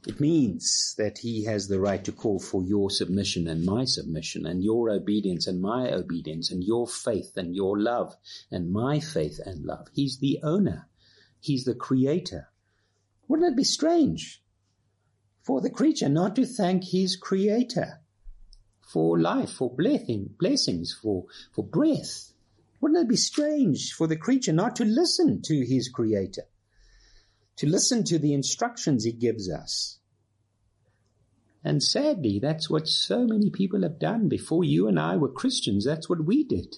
It 0.07 0.19
means 0.19 0.95
that 0.99 1.19
he 1.19 1.45
has 1.45 1.69
the 1.69 1.79
right 1.79 2.05
to 2.05 2.13
call 2.13 2.41
for 2.41 2.65
your 2.65 2.91
submission 2.91 3.47
and 3.47 3.65
my 3.65 3.85
submission 3.85 4.47
and 4.47 4.65
your 4.65 4.91
obedience 4.91 5.47
and 5.47 5.61
my 5.61 5.93
obedience 5.93 6.51
and 6.51 6.65
your 6.65 6.89
faith 6.89 7.37
and 7.37 7.55
your 7.55 7.79
love 7.79 8.17
and 8.51 8.73
my 8.73 8.99
faith 8.99 9.39
and 9.45 9.65
love. 9.65 9.89
He's 9.93 10.19
the 10.19 10.41
owner. 10.43 10.89
He's 11.39 11.65
the 11.65 11.75
creator. 11.75 12.49
Wouldn't 13.29 13.53
it 13.53 13.57
be 13.57 13.65
strange 13.65 14.42
for 15.43 15.61
the 15.61 15.71
creature 15.71 16.09
not 16.09 16.37
to 16.37 16.47
thank 16.47 16.85
his 16.85 17.17
creator? 17.17 18.03
for 18.93 19.19
life, 19.19 19.51
for 19.51 19.75
blessing, 19.75 20.35
blessings, 20.39 20.93
for, 20.93 21.25
for 21.53 21.65
breath. 21.65 22.33
Wouldn't 22.81 23.01
it 23.01 23.09
be 23.09 23.17
strange 23.17 23.95
for 23.95 24.07
the 24.07 24.17
creature 24.17 24.53
not 24.53 24.77
to 24.77 24.85
listen 24.85 25.41
to 25.43 25.65
his 25.65 25.89
creator? 25.89 26.43
To 27.57 27.67
listen 27.67 28.05
to 28.05 28.19
the 28.19 28.35
instructions 28.35 29.05
he 29.05 29.13
gives 29.13 29.51
us? 29.51 29.99
And 31.65 31.83
sadly, 31.83 32.39
that's 32.39 32.69
what 32.69 32.89
so 32.89 33.25
many 33.25 33.49
people 33.49 33.83
have 33.83 33.99
done 33.99 34.29
before 34.29 34.65
you 34.65 34.89
and 34.89 34.99
I 34.99 35.17
were 35.17 35.29
Christians. 35.29 35.87
That's 35.87 36.09
what 36.09 36.27
we 36.27 36.45
did. 36.45 36.77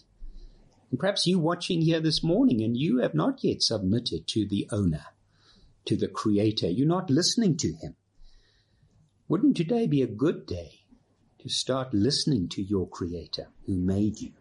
And 0.90 1.00
perhaps 1.00 1.27
you 1.27 1.40
watching 1.40 1.81
here 1.81 2.00
this 2.00 2.22
morning 2.22 2.62
and 2.62 2.77
you 2.77 2.98
have 2.98 3.14
not 3.14 3.42
yet 3.42 3.62
submitted 3.62 4.29
to 4.29 4.46
the 4.46 4.68
owner, 4.70 5.07
to 5.87 5.96
the 5.96 6.07
creator. 6.07 6.68
You're 6.68 6.87
not 6.87 7.11
listening 7.11 7.57
to 7.57 7.72
him. 7.72 7.96
Wouldn't 9.26 9.56
today 9.56 9.87
be 9.87 10.02
a 10.02 10.06
good 10.06 10.46
day 10.46 10.80
to 11.40 11.48
start 11.48 11.94
listening 11.94 12.48
to 12.50 12.62
your 12.62 12.87
creator 12.88 13.48
who 13.66 13.78
made 13.78 14.20
you. 14.20 14.32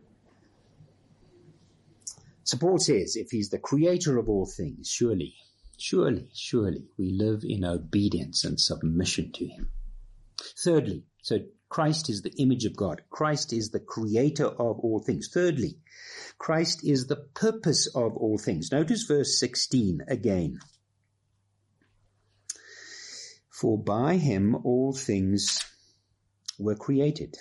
So 2.44 2.58
Paul 2.58 2.80
says, 2.80 3.16
if 3.16 3.32
he's 3.32 3.50
the 3.50 3.60
creator 3.60 4.18
of 4.18 4.28
all 4.28 4.46
things, 4.46 4.90
surely, 4.90 5.36
surely, 5.78 6.30
surely 6.34 6.90
we 6.98 7.12
live 7.12 7.44
in 7.44 7.64
obedience 7.64 8.44
and 8.44 8.60
submission 8.60 9.32
to 9.34 9.48
him. 9.48 9.70
Thirdly, 10.62 11.06
so 11.22 11.40
Christ 11.70 12.10
is 12.10 12.22
the 12.22 12.34
image 12.38 12.66
of 12.66 12.76
God. 12.76 13.04
Christ 13.10 13.54
is 13.54 13.70
the 13.70 13.80
creator 13.80 14.48
of 14.48 14.80
all 14.80 15.00
things. 15.00 15.30
Thirdly, 15.34 15.78
Christ 16.38 16.86
is 16.86 17.08
the 17.08 17.16
purpose 17.34 17.88
of 17.96 18.18
all 18.18 18.38
things. 18.38 18.70
Notice 18.72 19.04
verse 19.04 19.40
16 19.40 20.02
again. 20.10 20.60
For 23.64 23.78
by 23.78 24.18
him 24.18 24.58
all 24.66 24.92
things 24.92 25.64
were 26.60 26.76
created 26.76 27.38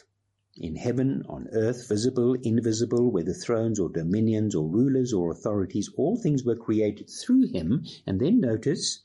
in 0.57 0.77
heaven, 0.77 1.25
on 1.29 1.49
earth, 1.51 1.89
visible, 1.89 2.35
invisible, 2.35 3.11
whether 3.11 3.33
thrones 3.33 3.81
or 3.81 3.89
dominions 3.89 4.55
or 4.55 4.69
rulers 4.69 5.13
or 5.13 5.33
authorities, 5.33 5.91
all 5.97 6.17
things 6.17 6.45
were 6.45 6.55
created 6.55 7.11
through 7.11 7.49
him, 7.49 7.85
and 8.07 8.21
then 8.21 8.39
notice, 8.39 9.03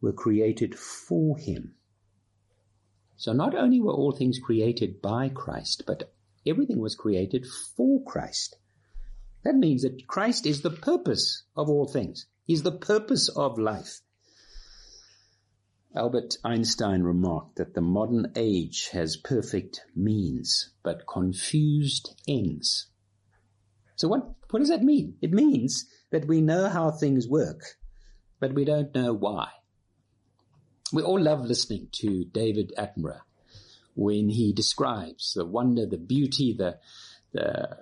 were 0.00 0.12
created 0.12 0.78
for 0.78 1.36
him. 1.36 1.74
So 3.16 3.32
not 3.32 3.56
only 3.56 3.80
were 3.80 3.92
all 3.92 4.12
things 4.12 4.38
created 4.38 5.02
by 5.02 5.30
Christ, 5.30 5.82
but 5.84 6.12
everything 6.46 6.78
was 6.78 6.94
created 6.94 7.44
for 7.44 8.04
Christ. 8.04 8.54
That 9.42 9.56
means 9.56 9.82
that 9.82 10.06
Christ 10.06 10.46
is 10.46 10.62
the 10.62 10.70
purpose 10.70 11.42
of 11.56 11.68
all 11.68 11.88
things. 11.88 12.26
He's 12.44 12.62
the 12.62 12.70
purpose 12.70 13.28
of 13.30 13.58
life. 13.58 14.00
Albert 15.94 16.36
Einstein 16.44 17.02
remarked 17.02 17.56
that 17.56 17.74
the 17.74 17.80
modern 17.80 18.32
age 18.36 18.90
has 18.92 19.16
perfect 19.16 19.80
means, 19.96 20.70
but 20.84 21.06
confused 21.08 22.14
ends. 22.28 22.86
So 23.96 24.06
what, 24.06 24.34
what 24.50 24.60
does 24.60 24.68
that 24.68 24.84
mean? 24.84 25.16
It 25.20 25.32
means 25.32 25.86
that 26.10 26.28
we 26.28 26.40
know 26.40 26.68
how 26.68 26.92
things 26.92 27.26
work, 27.26 27.76
but 28.38 28.54
we 28.54 28.64
don't 28.64 28.94
know 28.94 29.12
why. 29.12 29.48
We 30.92 31.02
all 31.02 31.20
love 31.20 31.44
listening 31.44 31.88
to 31.92 32.24
David 32.24 32.72
Attenborough 32.78 33.22
when 33.94 34.28
he 34.28 34.52
describes 34.52 35.34
the 35.34 35.44
wonder, 35.44 35.86
the 35.86 35.98
beauty, 35.98 36.54
the, 36.56 36.78
the, 37.32 37.78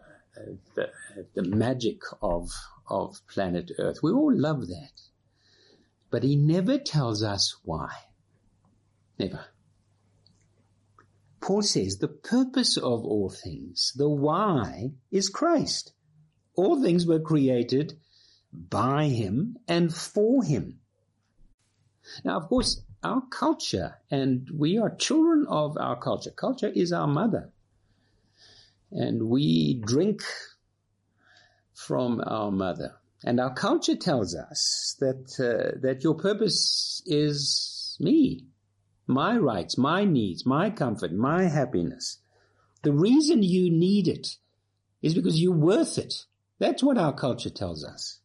the, 0.74 0.90
the 1.34 1.42
magic 1.42 2.00
of, 2.22 2.50
of 2.88 3.20
planet 3.28 3.70
Earth. 3.78 3.98
We 4.02 4.12
all 4.12 4.34
love 4.34 4.66
that. 4.68 4.92
But 6.10 6.22
he 6.22 6.36
never 6.36 6.78
tells 6.78 7.22
us 7.22 7.56
why. 7.64 7.90
Never. 9.18 9.44
Paul 11.40 11.62
says 11.62 11.98
the 11.98 12.08
purpose 12.08 12.76
of 12.76 13.04
all 13.04 13.30
things, 13.30 13.92
the 13.96 14.08
why, 14.08 14.92
is 15.10 15.28
Christ. 15.28 15.92
All 16.54 16.82
things 16.82 17.06
were 17.06 17.20
created 17.20 17.98
by 18.52 19.06
him 19.06 19.56
and 19.66 19.94
for 19.94 20.42
him. 20.42 20.80
Now, 22.24 22.38
of 22.38 22.48
course, 22.48 22.82
our 23.02 23.22
culture, 23.30 23.96
and 24.10 24.48
we 24.52 24.78
are 24.78 24.94
children 24.94 25.46
of 25.48 25.76
our 25.78 25.96
culture. 25.96 26.30
Culture 26.30 26.68
is 26.68 26.92
our 26.92 27.06
mother. 27.06 27.52
And 28.90 29.28
we 29.28 29.80
drink 29.84 30.22
from 31.74 32.20
our 32.26 32.50
mother. 32.50 32.97
And 33.24 33.40
our 33.40 33.52
culture 33.52 33.96
tells 33.96 34.34
us 34.34 34.96
that, 35.00 35.34
uh, 35.40 35.78
that 35.80 36.04
your 36.04 36.14
purpose 36.14 37.02
is 37.04 37.96
me, 37.98 38.46
my 39.06 39.36
rights, 39.36 39.76
my 39.76 40.04
needs, 40.04 40.46
my 40.46 40.70
comfort, 40.70 41.12
my 41.12 41.44
happiness. 41.44 42.18
The 42.82 42.92
reason 42.92 43.42
you 43.42 43.70
need 43.70 44.06
it 44.06 44.36
is 45.02 45.14
because 45.14 45.40
you're 45.40 45.52
worth 45.52 45.98
it. 45.98 46.26
That's 46.58 46.82
what 46.82 46.98
our 46.98 47.12
culture 47.12 47.50
tells 47.50 47.84
us. 47.84 48.20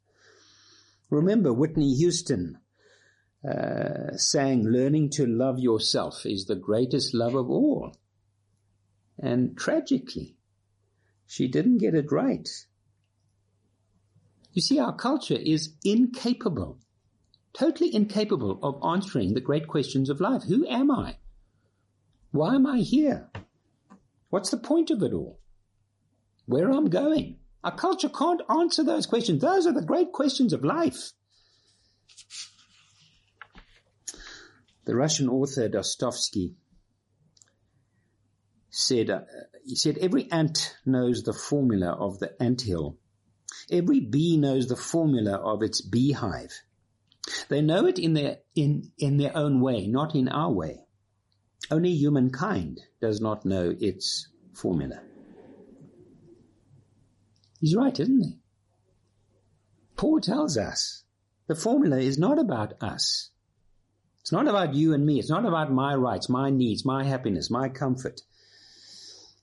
Remember 1.10 1.54
Whitney 1.54 1.94
Houston 1.96 2.60
uh, 3.48 4.18
learning 4.36 5.10
to 5.12 5.26
love 5.26 5.60
yourself 5.60 6.26
is 6.26 6.46
the 6.46 6.56
greatest 6.56 7.14
love 7.14 7.36
of 7.36 7.50
all. 7.50 7.96
And 9.20 9.58
tragically, 9.58 10.38
she 11.28 11.48
didn't 11.48 11.80
get 11.80 11.94
it 11.94 12.12
right. 12.12 12.50
You 14.54 14.62
see, 14.62 14.80
our 14.80 14.96
culture 14.96 15.36
is 15.36 15.74
incapable, 15.84 16.78
totally 17.54 17.94
incapable 17.94 18.60
of 18.62 18.80
answering 18.84 19.34
the 19.34 19.42
great 19.42 19.68
questions 19.68 20.10
of 20.10 20.22
life. 20.22 20.44
Who 20.44 20.68
am 20.68 20.92
I? 20.92 21.18
Why 22.32 22.56
am 22.56 22.68
I 22.68 22.80
here? 22.80 23.30
What's 24.30 24.52
the 24.52 24.58
point 24.58 24.92
of 24.92 25.02
it 25.02 25.14
all? 25.14 25.40
Where 26.46 26.70
am 26.70 26.78
I'm 26.78 26.90
going? 26.90 27.38
Our 27.64 27.76
culture 27.76 28.10
can't 28.10 28.42
answer 28.50 28.84
those 28.84 29.06
questions. 29.06 29.42
Those 29.42 29.66
are 29.66 29.74
the 29.74 29.86
great 29.86 30.12
questions 30.12 30.54
of 30.54 30.64
life. 30.64 31.14
The 34.86 34.96
Russian 34.96 35.30
author 35.30 35.70
Dostoevsky 35.70 36.56
said, 38.70 39.10
uh, 39.10 39.22
he 39.66 39.76
said, 39.76 39.98
every 40.00 40.30
ant 40.32 40.76
knows 40.86 41.24
the 41.24 41.32
formula 41.32 41.92
of 41.92 42.20
the 42.20 42.34
anthill. 42.42 42.98
Every 43.72 44.00
bee 44.00 44.38
knows 44.38 44.68
the 44.68 44.76
formula 44.76 45.34
of 45.36 45.64
its 45.64 45.82
beehive. 45.82 46.62
They 47.50 47.62
know 47.62 47.86
it 47.86 48.00
in 48.00 48.14
their, 48.14 48.40
in, 48.56 48.92
in 48.98 49.18
their 49.18 49.36
own 49.36 49.62
way, 49.62 49.88
not 49.88 50.16
in 50.16 50.28
our 50.28 50.52
way. 50.52 50.86
Only 51.72 51.92
humankind 51.92 52.82
does 53.02 53.22
not 53.22 53.46
know 53.46 53.74
its 53.80 54.28
formula. 54.54 55.02
He's 57.60 57.76
right, 57.76 57.98
isn't 57.98 58.22
he? 58.22 58.40
Paul 59.96 60.20
tells 60.20 60.58
us 60.58 61.04
the 61.48 61.56
formula 61.56 61.98
is 61.98 62.18
not 62.18 62.40
about 62.40 62.74
us. 62.82 63.30
It's 64.20 64.32
not 64.32 64.48
about 64.48 64.74
you 64.74 64.94
and 64.94 65.06
me. 65.06 65.20
It's 65.20 65.30
not 65.30 65.46
about 65.46 65.72
my 65.72 65.96
rights, 65.96 66.30
my 66.30 66.50
needs, 66.50 66.86
my 66.86 67.04
happiness, 67.04 67.50
my 67.50 67.70
comfort. 67.70 68.22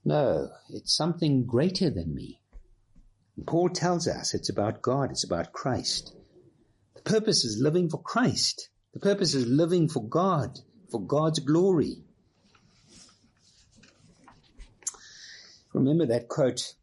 No, 0.05 0.51
it's 0.71 0.95
something 0.95 1.47
greater 1.47 1.91
than 1.91 2.15
me. 2.15 2.40
Paul 3.47 3.69
tells 3.71 4.07
us 4.07 4.35
it's 4.35 4.49
about 4.49 4.83
God. 4.83 5.11
It's 5.11 5.25
about 5.25 5.53
Christ. 5.53 6.15
The 6.95 7.03
purpose 7.03 7.45
is 7.45 7.61
living 7.61 7.89
for 7.89 8.03
Christ. 8.03 8.69
The 8.93 9.01
purpose 9.01 9.35
is 9.35 9.47
living 9.47 9.89
for 9.89 10.07
God, 10.07 10.59
for 10.91 11.01
God's 11.01 11.39
glory. 11.39 12.03
Remember 15.73 16.07
that 16.07 16.29
quote 16.29 16.75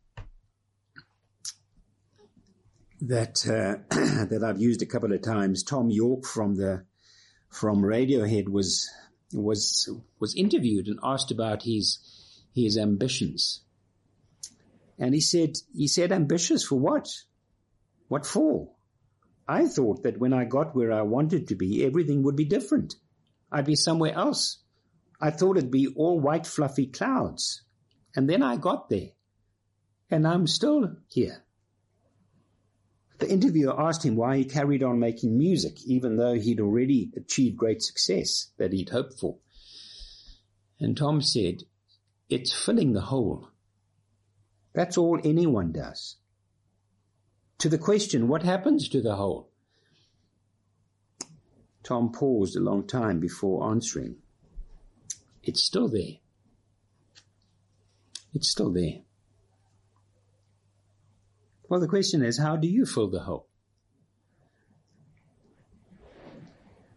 that 3.02 3.46
uh, 3.46 3.84
that 4.26 4.44
I've 4.44 4.62
used 4.62 4.82
a 4.82 4.86
couple 4.86 5.14
of 5.14 5.22
times. 5.22 5.64
Thom 5.64 5.90
Yorke 5.90 6.26
from 6.26 6.56
the 6.56 6.86
from 7.50 7.82
Radiohead 7.82 8.50
was 8.50 8.90
was 9.34 9.90
was 10.20 10.36
interviewed 10.36 10.88
and 10.88 11.00
asked 11.04 11.32
about 11.32 11.64
his 11.64 12.00
his 12.56 12.78
ambitions. 12.78 13.62
And 15.00 15.14
he 15.14 15.22
said 15.22 15.58
he 15.74 15.88
said 15.88 16.12
ambitious 16.12 16.64
for 16.64 16.80
what? 16.80 17.08
What 18.08 18.26
for? 18.26 18.72
I 19.48 19.68
thought 19.68 20.04
that 20.04 20.20
when 20.20 20.34
I 20.34 20.46
got 20.46 20.76
where 20.76 20.92
I 20.92 21.04
wanted 21.04 21.48
to 21.48 21.56
be, 21.56 21.86
everything 21.86 22.24
would 22.24 22.36
be 22.36 22.46
different. 22.46 22.96
I'd 23.52 23.66
be 23.66 23.76
somewhere 23.76 24.14
else. 24.14 24.64
I 25.22 25.32
thought 25.32 25.58
it'd 25.58 25.72
be 25.72 25.88
all 25.96 26.20
white 26.20 26.46
fluffy 26.46 26.88
clouds. 26.88 27.64
And 28.16 28.30
then 28.30 28.44
I 28.44 28.58
got 28.58 28.90
there. 28.90 29.10
And 30.10 30.28
I'm 30.28 30.48
still 30.48 30.96
here. 31.08 31.44
The 33.20 33.30
interviewer 33.30 33.80
asked 33.80 34.06
him 34.06 34.16
why 34.16 34.38
he 34.38 34.46
carried 34.46 34.84
on 34.84 35.00
making 35.00 35.38
music, 35.38 35.84
even 35.86 36.18
though 36.18 36.34
he'd 36.34 36.60
already 36.60 37.12
achieved 37.16 37.58
great 37.58 37.82
success 37.82 38.52
that 38.58 38.74
he'd 38.74 38.90
hoped 38.90 39.20
for. 39.20 39.38
And 40.80 40.96
Thom 40.96 41.22
said, 41.22 41.64
it's 42.30 42.54
filling 42.54 42.94
the 42.94 43.02
hole. 43.02 43.50
That's 44.78 44.96
all 44.96 45.20
anyone 45.24 45.72
does. 45.72 46.18
To 47.58 47.68
the 47.68 47.80
question, 47.80 48.28
what 48.28 48.44
happens 48.44 48.88
to 48.90 49.02
the 49.02 49.16
hole? 49.16 49.50
Thom 51.84 52.12
paused 52.12 52.56
a 52.56 52.60
long 52.60 52.86
time 52.86 53.20
before 53.20 53.72
answering. 53.72 54.18
It's 55.42 55.64
still 55.64 55.88
there. 55.88 56.20
It's 58.36 58.50
still 58.50 58.72
there. 58.72 59.00
Well, 61.68 61.80
the 61.80 61.88
question 61.88 62.22
is, 62.22 62.38
how 62.38 62.56
do 62.56 62.68
you 62.68 62.86
fill 62.86 63.10
the 63.10 63.22
hole? 63.22 63.48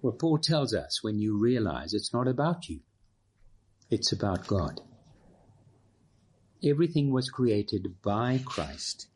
Well, 0.02 0.12
Paul 0.12 0.36
tells 0.36 0.74
us 0.74 1.02
when 1.02 1.18
you 1.18 1.40
realize 1.40 1.94
it's 1.94 2.12
not 2.12 2.28
about 2.28 2.68
you, 2.68 2.80
it's 3.88 4.12
about 4.12 4.46
God. 4.46 4.82
Everything 6.62 7.10
was 7.10 7.30
created 7.30 8.02
by 8.02 8.40
Christ 8.44 9.08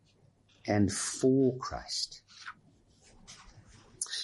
and 0.67 0.91
for 0.91 1.57
Christ. 1.59 2.23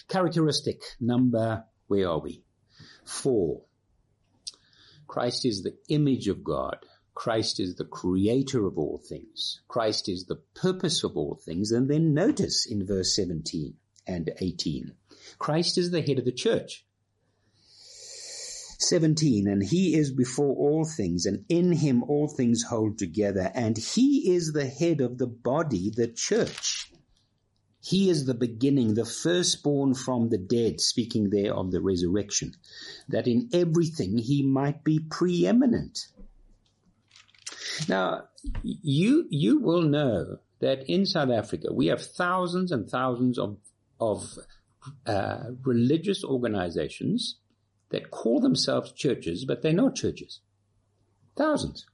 Characteristic 0.09 0.83
number, 1.01 1.65
where 1.87 2.09
are 2.09 2.19
we? 2.19 2.43
Four. 3.05 3.63
Christ 5.07 5.45
is 5.45 5.63
the 5.63 5.77
image 5.89 6.29
of 6.29 6.43
God. 6.45 6.79
Christ 7.15 7.61
is 7.61 7.75
the 7.75 7.85
creator 7.85 8.65
of 8.65 8.79
all 8.79 8.99
things. 8.99 9.61
Christ 9.69 10.09
is 10.09 10.25
the 10.25 10.41
purpose 10.55 11.05
of 11.05 11.17
all 11.17 11.35
things. 11.45 11.71
And 11.71 11.91
then 11.91 12.15
notice 12.15 12.65
in 12.65 12.87
verse 12.87 13.15
17 13.15 13.75
and 14.07 14.31
18, 14.41 14.95
Christ 15.39 15.77
is 15.77 15.91
the 15.91 16.01
head 16.01 16.19
of 16.19 16.25
the 16.25 16.33
church. 16.33 16.87
17, 18.83 19.47
and 19.47 19.63
he 19.63 19.95
is 19.95 20.11
before 20.11 20.55
all 20.57 20.85
things, 20.85 21.27
and 21.27 21.45
in 21.49 21.73
him 21.73 22.03
all 22.05 22.29
things 22.29 22.63
hold 22.63 22.99
together, 22.99 23.51
and 23.55 23.77
he 23.77 24.33
is 24.35 24.53
the 24.53 24.67
head 24.67 25.01
of 25.01 25.19
the 25.19 25.27
body, 25.27 25.91
the 25.95 26.09
church. 26.09 26.91
He 27.83 28.11
is 28.11 28.27
the 28.27 28.35
beginning, 28.35 28.95
the 28.95 29.05
firstborn 29.05 29.95
from 29.95 30.29
the 30.29 30.39
dead, 30.39 30.81
speaking 30.81 31.31
there 31.31 31.55
of 31.55 31.73
the 31.73 31.81
resurrection, 31.81 32.53
that 33.09 33.27
in 33.27 33.49
everything 33.53 34.19
he 34.19 34.43
might 34.43 34.85
be 34.85 34.99
preeminent. 34.99 36.07
Now, 37.89 38.29
you, 38.63 39.27
you 39.31 39.61
will 39.61 39.83
know 39.83 40.39
that 40.61 40.85
in 40.89 41.07
South 41.07 41.31
Africa, 41.31 41.69
we 41.73 41.87
have 41.87 42.03
thousands 42.03 42.71
and 42.71 42.89
thousands 42.89 43.39
of, 43.39 43.57
of 43.99 44.39
uh, 45.07 45.45
religious 45.65 46.23
organizations 46.23 47.40
that 47.91 48.11
call 48.11 48.41
themselves 48.41 48.93
churches, 48.93 49.45
but 49.45 49.63
they're 49.63 49.73
not 49.73 49.95
churches. 49.95 50.41
Thousands. 51.37 51.87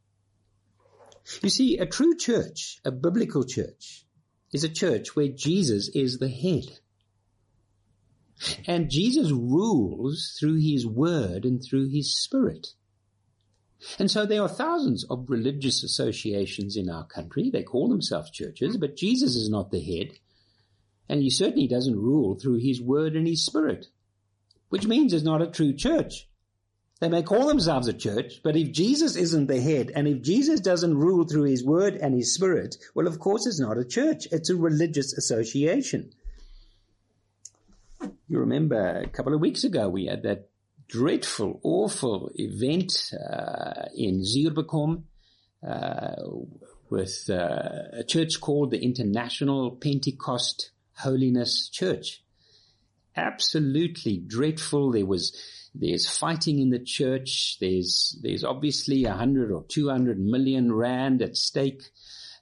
You 1.42 1.50
see, 1.50 1.78
a 1.78 1.86
true 1.86 2.16
church, 2.16 2.78
a 2.84 2.90
biblical 2.90 3.44
church, 3.44 4.06
is 4.52 4.62
a 4.62 4.68
church 4.68 5.16
where 5.16 5.28
Jesus 5.28 5.88
is 5.88 6.18
the 6.18 6.28
head. 6.28 6.78
And 8.66 8.90
Jesus 8.90 9.32
rules 9.32 10.36
through 10.38 10.60
his 10.60 10.86
word 10.86 11.44
and 11.44 11.62
through 11.62 11.88
his 11.88 12.16
spirit. 12.16 12.68
And 13.98 14.10
so 14.10 14.24
there 14.24 14.42
are 14.42 14.48
thousands 14.48 15.04
of 15.04 15.28
religious 15.28 15.82
associations 15.82 16.76
in 16.76 16.88
our 16.88 17.06
country. 17.06 17.50
They 17.50 17.62
call 17.62 17.88
themselves 17.88 18.30
churches, 18.30 18.76
but 18.76 18.96
Jesus 18.96 19.36
is 19.36 19.48
not 19.48 19.70
the 19.70 19.80
head. 19.82 20.18
And 21.08 21.22
he 21.22 21.30
certainly 21.30 21.68
doesn't 21.68 21.96
rule 21.98 22.34
through 22.34 22.58
his 22.58 22.80
word 22.80 23.16
and 23.16 23.26
his 23.26 23.44
spirit. 23.44 23.86
Which 24.68 24.86
means 24.86 25.12
it's 25.12 25.24
not 25.24 25.42
a 25.42 25.46
true 25.46 25.72
church. 25.72 26.28
They 27.00 27.08
may 27.10 27.22
call 27.22 27.46
themselves 27.46 27.88
a 27.88 27.92
church, 27.92 28.40
but 28.42 28.56
if 28.56 28.72
Jesus 28.72 29.16
isn't 29.16 29.48
the 29.48 29.60
head 29.60 29.92
and 29.94 30.08
if 30.08 30.22
Jesus 30.22 30.60
doesn't 30.60 30.96
rule 30.96 31.24
through 31.24 31.44
his 31.44 31.62
word 31.62 31.94
and 31.94 32.14
his 32.14 32.32
spirit, 32.32 32.76
well, 32.94 33.06
of 33.06 33.18
course 33.18 33.46
it's 33.46 33.60
not 33.60 33.76
a 33.76 33.84
church. 33.84 34.26
It's 34.32 34.48
a 34.48 34.56
religious 34.56 35.12
association. 35.12 36.12
You 38.28 38.38
remember 38.38 39.02
a 39.04 39.08
couple 39.08 39.34
of 39.34 39.40
weeks 39.40 39.64
ago 39.64 39.88
we 39.90 40.06
had 40.06 40.22
that 40.22 40.48
dreadful, 40.88 41.60
awful 41.62 42.30
event 42.34 43.12
uh, 43.12 43.88
in 43.94 44.22
Zuurbekom 44.22 45.02
uh, 45.66 46.14
with 46.88 47.28
uh, 47.28 47.98
a 47.98 48.04
church 48.04 48.40
called 48.40 48.70
the 48.70 48.82
International 48.82 49.72
Pentecost 49.72 50.70
Holiness 50.94 51.68
Church. 51.68 52.22
Absolutely 53.16 54.18
dreadful. 54.18 54.92
There 54.92 55.06
was 55.06 55.34
there's 55.74 56.08
fighting 56.08 56.58
in 56.58 56.70
the 56.70 56.78
church. 56.78 57.56
There's 57.60 58.18
there's 58.22 58.44
obviously 58.44 59.04
a 59.04 59.14
hundred 59.14 59.50
or 59.50 59.64
two 59.68 59.88
hundred 59.88 60.18
million 60.18 60.72
rand 60.72 61.22
at 61.22 61.36
stake. 61.36 61.82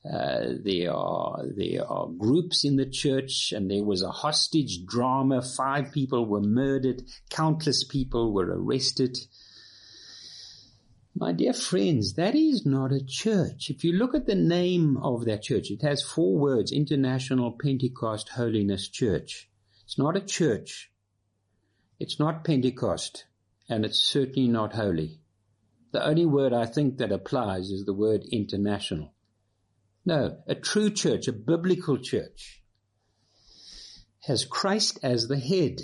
Uh, 0.04 0.54
there 0.62 0.92
are 0.92 1.44
there 1.56 1.88
are 1.88 2.08
groups 2.08 2.64
in 2.64 2.76
the 2.76 2.86
church, 2.86 3.52
and 3.52 3.70
there 3.70 3.84
was 3.84 4.02
a 4.02 4.10
hostage 4.10 4.84
drama. 4.84 5.42
Five 5.42 5.92
people 5.92 6.26
were 6.26 6.42
murdered. 6.42 7.02
Countless 7.30 7.84
people 7.84 8.32
were 8.32 8.46
arrested. 8.46 9.16
My 11.16 11.32
dear 11.32 11.52
friends, 11.52 12.14
that 12.14 12.34
is 12.34 12.66
not 12.66 12.90
a 12.92 13.00
church. 13.06 13.70
If 13.70 13.84
you 13.84 13.92
look 13.92 14.16
at 14.16 14.26
the 14.26 14.34
name 14.34 14.96
of 14.96 15.24
that 15.26 15.42
church, 15.42 15.70
it 15.70 15.82
has 15.82 16.02
four 16.02 16.36
words, 16.36 16.72
International 16.72 17.52
Pentecost 17.52 18.30
Holiness 18.30 18.88
Church. 18.88 19.48
It's 19.84 19.98
not 19.98 20.16
a 20.16 20.20
church. 20.20 20.90
It's 22.00 22.18
not 22.18 22.44
Pentecost, 22.44 23.26
and 23.68 23.84
it's 23.84 24.00
certainly 24.00 24.48
not 24.48 24.74
holy. 24.74 25.20
The 25.92 26.04
only 26.04 26.26
word 26.26 26.52
I 26.52 26.66
think 26.66 26.98
that 26.98 27.12
applies 27.12 27.70
is 27.70 27.84
the 27.84 27.94
word 27.94 28.24
international. 28.32 29.14
No, 30.04 30.38
a 30.46 30.54
true 30.54 30.90
church, 30.90 31.28
a 31.28 31.32
biblical 31.32 31.98
church, 31.98 32.62
has 34.20 34.44
Christ 34.44 34.98
as 35.02 35.28
the 35.28 35.38
head. 35.38 35.80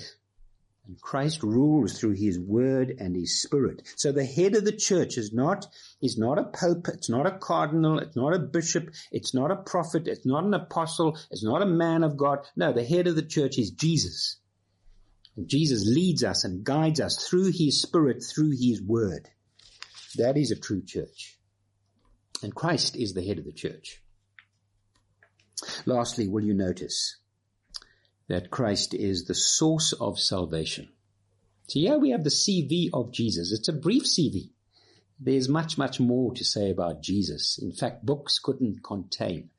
Christ 1.01 1.43
rules 1.43 1.99
through 1.99 2.15
his 2.15 2.39
word 2.39 2.95
and 2.99 3.15
his 3.15 3.43
spirit. 3.43 3.83
So 3.97 4.13
the 4.13 4.25
head 4.25 4.55
of 4.55 4.65
the 4.65 4.77
church 4.77 5.19
is 5.19 5.33
not, 5.33 5.67
is 6.01 6.17
not 6.19 6.39
a 6.39 6.45
pope, 6.45 6.89
it's 6.89 7.11
not 7.11 7.27
a 7.27 7.39
cardinal, 7.39 7.99
it's 7.99 8.17
not 8.17 8.35
a 8.35 8.39
bishop, 8.39 8.91
it's 9.13 9.35
not 9.35 9.51
a 9.51 9.57
prophet, 9.57 10.09
it's 10.09 10.27
not 10.27 10.45
an 10.45 10.55
apostle, 10.55 11.19
it's 11.31 11.45
not 11.45 11.63
a 11.63 11.67
man 11.67 12.03
of 12.03 12.17
God. 12.17 12.41
No, 12.57 12.73
the 12.73 12.85
head 12.85 13.07
of 13.07 13.17
the 13.17 13.23
church 13.23 13.59
is 13.59 13.71
Jesus. 13.71 14.39
And 15.37 15.49
Jesus 15.49 15.87
leads 15.87 16.25
us 16.25 16.45
and 16.45 16.65
guides 16.65 17.01
us 17.01 17.29
through 17.29 17.53
his 17.53 17.81
spirit, 17.83 18.23
through 18.23 18.51
his 18.51 18.83
word. 18.83 19.29
That 20.17 20.37
is 20.37 20.51
a 20.51 20.59
true 20.59 20.83
church. 20.85 21.39
And 22.43 22.55
Christ 22.55 22.97
is 22.97 23.13
the 23.13 23.25
head 23.25 23.39
of 23.39 23.45
the 23.45 23.53
church. 23.53 24.03
Lastly, 25.85 26.27
will 26.27 26.43
you 26.43 26.55
notice 26.55 27.20
that 28.31 28.49
Christ 28.49 28.95
is 28.95 29.25
the 29.25 29.35
source 29.35 29.93
of 29.93 30.21
salvation? 30.21 30.89
So 31.67 31.81
here 31.81 31.99
we 31.99 32.11
have 32.11 32.23
the 32.23 32.31
CV 32.31 32.89
of 32.95 33.11
Jesus. 33.13 33.53
It's 33.53 33.69
a 33.69 33.73
brief 33.73 34.05
CV. 34.05 34.51
There's 35.19 35.49
much, 35.49 35.77
much 35.77 35.99
more 35.99 36.33
to 36.35 36.45
say 36.45 36.71
about 36.71 37.03
Jesus. 37.03 37.59
In 37.61 37.73
fact, 37.73 38.07
books 38.07 38.39
couldn't 38.39 38.85
contain 38.85 39.51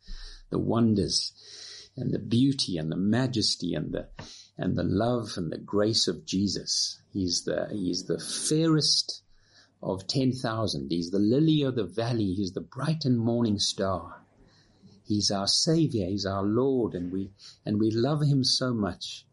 the 0.52 0.58
wonders 0.58 1.34
and 1.98 2.14
the 2.14 2.20
beauty 2.20 2.78
and 2.78 2.90
the 2.90 2.96
majesty 2.96 3.74
and 3.74 3.92
the, 3.92 4.08
and 4.58 4.78
the 4.78 4.84
love 4.84 5.34
and 5.36 5.52
the 5.52 5.58
grace 5.58 6.08
of 6.08 6.26
Jesus. 6.26 7.02
He's 7.12 7.44
the, 7.44 7.68
he's 7.72 8.06
the 8.06 8.20
fairest 8.20 9.22
of 9.84 10.08
10,000. 10.08 10.88
He's 10.90 11.12
the 11.12 11.20
lily 11.20 11.64
of 11.64 11.76
the 11.76 11.84
valley. 11.84 12.34
He's 12.36 12.54
the 12.54 12.62
bright 12.62 13.04
and 13.04 13.20
morning 13.20 13.60
star. 13.60 14.21
He's 15.12 15.32
our 15.32 15.48
Savior. 15.48 16.08
He's 16.08 16.26
our 16.26 16.44
Lord, 16.44 16.96
and 16.96 17.12
we 17.12 17.32
and 17.66 17.80
we 17.80 17.92
love 17.92 18.22
Him 18.24 18.44
so 18.44 18.74
much 18.74 19.26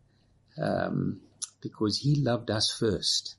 um, 0.61 1.21
because 1.63 1.99
He 1.99 2.23
loved 2.23 2.51
us 2.51 2.71
first. 2.71 3.37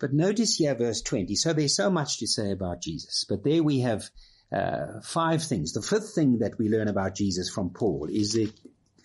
But 0.00 0.12
notice 0.12 0.56
here, 0.56 0.74
verse 0.74 1.00
twenty. 1.00 1.36
So 1.36 1.52
there's 1.52 1.76
so 1.76 1.90
much 1.90 2.18
to 2.18 2.26
say 2.26 2.50
about 2.50 2.82
Jesus, 2.82 3.24
but 3.28 3.44
there 3.44 3.62
we 3.62 3.80
have 3.80 4.10
uh, 4.52 5.00
five 5.02 5.42
things. 5.42 5.72
The 5.72 5.82
fifth 5.82 6.14
thing 6.14 6.38
that 6.40 6.58
we 6.58 6.68
learn 6.68 6.88
about 6.88 7.14
Jesus 7.14 7.48
from 7.48 7.70
Paul 7.70 8.08
is 8.10 8.32
that 8.32 8.52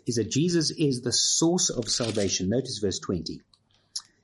is 0.05 0.15
that 0.15 0.31
Jesus 0.31 0.71
is 0.71 1.01
the 1.01 1.13
source 1.13 1.69
of 1.69 1.87
salvation. 1.87 2.49
Notice 2.49 2.79
verse 2.79 2.99
twenty, 2.99 3.41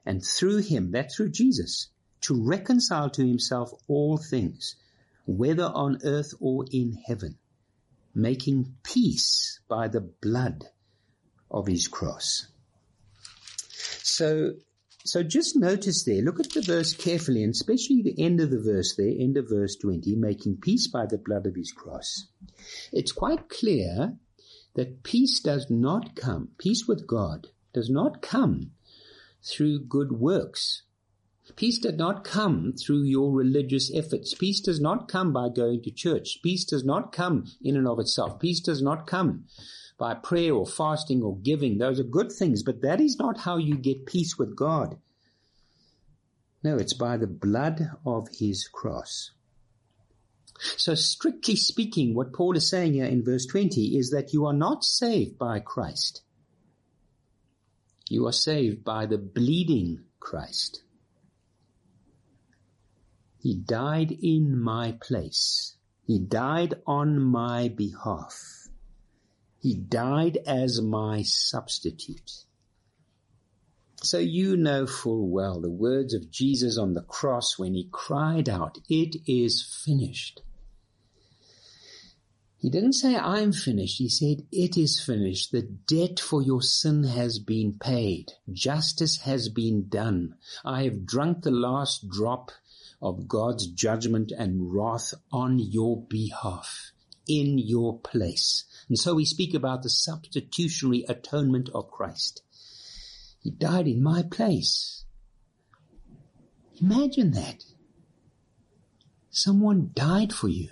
and 0.05 0.25
through 0.25 0.63
Him, 0.63 0.91
that 0.91 1.11
through 1.15 1.29
Jesus, 1.29 1.89
to 2.21 2.43
reconcile 2.43 3.09
to 3.11 3.25
Himself 3.25 3.69
all 3.87 4.17
things 4.17 4.75
whether 5.25 5.65
on 5.65 5.99
earth 6.03 6.33
or 6.39 6.65
in 6.71 6.93
heaven, 7.05 7.37
making 8.13 8.75
peace 8.83 9.59
by 9.67 9.87
the 9.87 10.01
blood 10.01 10.65
of 11.49 11.67
his 11.67 11.87
cross. 11.87 12.47
So, 13.69 14.53
so 15.03 15.23
just 15.23 15.55
notice 15.55 16.03
there, 16.03 16.21
look 16.21 16.39
at 16.39 16.51
the 16.51 16.61
verse 16.61 16.93
carefully, 16.93 17.43
and 17.43 17.53
especially 17.53 18.01
the 18.01 18.23
end 18.23 18.39
of 18.39 18.49
the 18.49 18.61
verse 18.61 18.95
there, 18.97 19.13
end 19.19 19.37
of 19.37 19.49
verse 19.49 19.75
20, 19.75 20.15
making 20.15 20.57
peace 20.61 20.87
by 20.87 21.05
the 21.05 21.17
blood 21.17 21.45
of 21.45 21.55
his 21.55 21.71
cross. 21.71 22.27
It's 22.91 23.11
quite 23.11 23.49
clear 23.49 24.17
that 24.75 25.03
peace 25.03 25.39
does 25.39 25.67
not 25.69 26.15
come, 26.15 26.49
peace 26.57 26.85
with 26.87 27.07
God 27.07 27.47
does 27.73 27.89
not 27.89 28.21
come 28.21 28.71
through 29.43 29.85
good 29.85 30.11
works. 30.11 30.83
Peace 31.55 31.77
did 31.77 31.97
not 31.97 32.23
come 32.23 32.73
through 32.73 33.03
your 33.03 33.31
religious 33.31 33.91
efforts. 33.93 34.33
Peace 34.33 34.59
does 34.59 34.81
not 34.81 35.07
come 35.07 35.31
by 35.31 35.47
going 35.47 35.81
to 35.83 35.91
church. 35.91 36.39
Peace 36.41 36.65
does 36.65 36.83
not 36.83 37.11
come 37.11 37.45
in 37.63 37.77
and 37.77 37.87
of 37.87 37.99
itself. 37.99 38.39
Peace 38.39 38.59
does 38.59 38.81
not 38.81 39.05
come 39.05 39.45
by 39.97 40.13
prayer 40.13 40.53
or 40.53 40.65
fasting 40.65 41.21
or 41.21 41.37
giving. 41.37 41.77
Those 41.77 41.99
are 41.99 42.03
good 42.03 42.31
things, 42.31 42.63
but 42.63 42.81
that 42.81 42.99
is 42.99 43.17
not 43.19 43.39
how 43.41 43.57
you 43.57 43.77
get 43.77 44.05
peace 44.05 44.37
with 44.37 44.55
God. 44.55 44.97
No, 46.63 46.77
it's 46.77 46.95
by 46.95 47.17
the 47.17 47.27
blood 47.27 47.91
of 48.05 48.27
his 48.39 48.67
cross. 48.67 49.31
So 50.57 50.95
strictly 50.95 51.55
speaking, 51.55 52.15
what 52.15 52.33
Paul 52.33 52.57
is 52.57 52.69
saying 52.69 52.93
here 52.93 53.05
in 53.05 53.23
verse 53.23 53.45
20 53.45 53.97
is 53.97 54.09
that 54.09 54.33
you 54.33 54.45
are 54.45 54.53
not 54.53 54.83
saved 54.83 55.37
by 55.37 55.59
Christ. 55.59 56.23
You 58.09 58.25
are 58.25 58.31
saved 58.31 58.83
by 58.83 59.05
the 59.05 59.17
bleeding 59.17 60.05
Christ. 60.19 60.81
He 63.45 63.53
died 63.53 64.11
in 64.11 64.59
my 64.59 64.93
place. 64.93 65.75
He 66.07 66.17
died 66.17 66.81
on 66.87 67.21
my 67.21 67.67
behalf. 67.67 68.69
He 69.59 69.75
died 69.75 70.39
as 70.47 70.81
my 70.81 71.21
substitute. 71.21 72.45
So 74.01 74.17
you 74.17 74.57
know 74.57 74.87
full 74.87 75.29
well 75.29 75.61
the 75.61 75.69
words 75.69 76.15
of 76.15 76.31
Jesus 76.31 76.75
on 76.75 76.95
the 76.95 77.03
cross 77.03 77.59
when 77.59 77.75
he 77.75 77.87
cried 77.91 78.49
out, 78.49 78.79
it 78.89 79.15
is 79.27 79.61
finished. 79.85 80.41
He 82.57 82.71
didn't 82.71 82.93
say, 82.93 83.15
I'm 83.15 83.51
finished. 83.51 83.99
He 83.99 84.09
said, 84.09 84.47
it 84.51 84.75
is 84.75 84.99
finished. 84.99 85.51
The 85.51 85.61
debt 85.61 86.19
for 86.19 86.41
your 86.41 86.63
sin 86.63 87.03
has 87.03 87.37
been 87.37 87.77
paid. 87.79 88.33
Justice 88.51 89.17
has 89.17 89.49
been 89.49 89.87
done. 89.87 90.33
I 90.63 90.81
have 90.85 91.05
drunk 91.05 91.43
the 91.43 91.51
last 91.51 92.09
drop 92.09 92.51
of 93.01 93.27
God's 93.27 93.67
judgment 93.67 94.31
and 94.37 94.73
wrath 94.73 95.13
on 95.31 95.59
your 95.59 96.01
behalf, 96.01 96.91
in 97.27 97.57
your 97.57 97.99
place. 97.99 98.65
And 98.89 98.97
so 98.97 99.15
we 99.15 99.25
speak 99.25 99.53
about 99.53 99.83
the 99.83 99.89
substitutionary 99.89 101.05
atonement 101.07 101.69
of 101.73 101.91
Christ. 101.91 102.41
He 103.39 103.51
died 103.51 103.87
in 103.87 104.01
my 104.01 104.23
place. 104.23 105.05
Imagine 106.81 107.31
that. 107.31 107.63
Someone 109.29 109.91
died 109.93 110.33
for 110.33 110.47
you. 110.47 110.69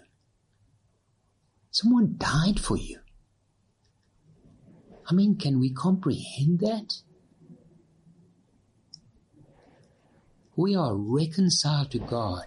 Someone 1.72 2.16
died 2.18 2.60
for 2.60 2.78
you. 2.78 3.00
I 5.10 5.14
mean, 5.14 5.38
can 5.38 5.60
we 5.60 5.74
comprehend 5.74 6.60
that? 6.60 6.94
We 10.56 10.76
are 10.76 10.96
reconciled 10.96 11.90
to 11.92 12.00
God. 12.00 12.46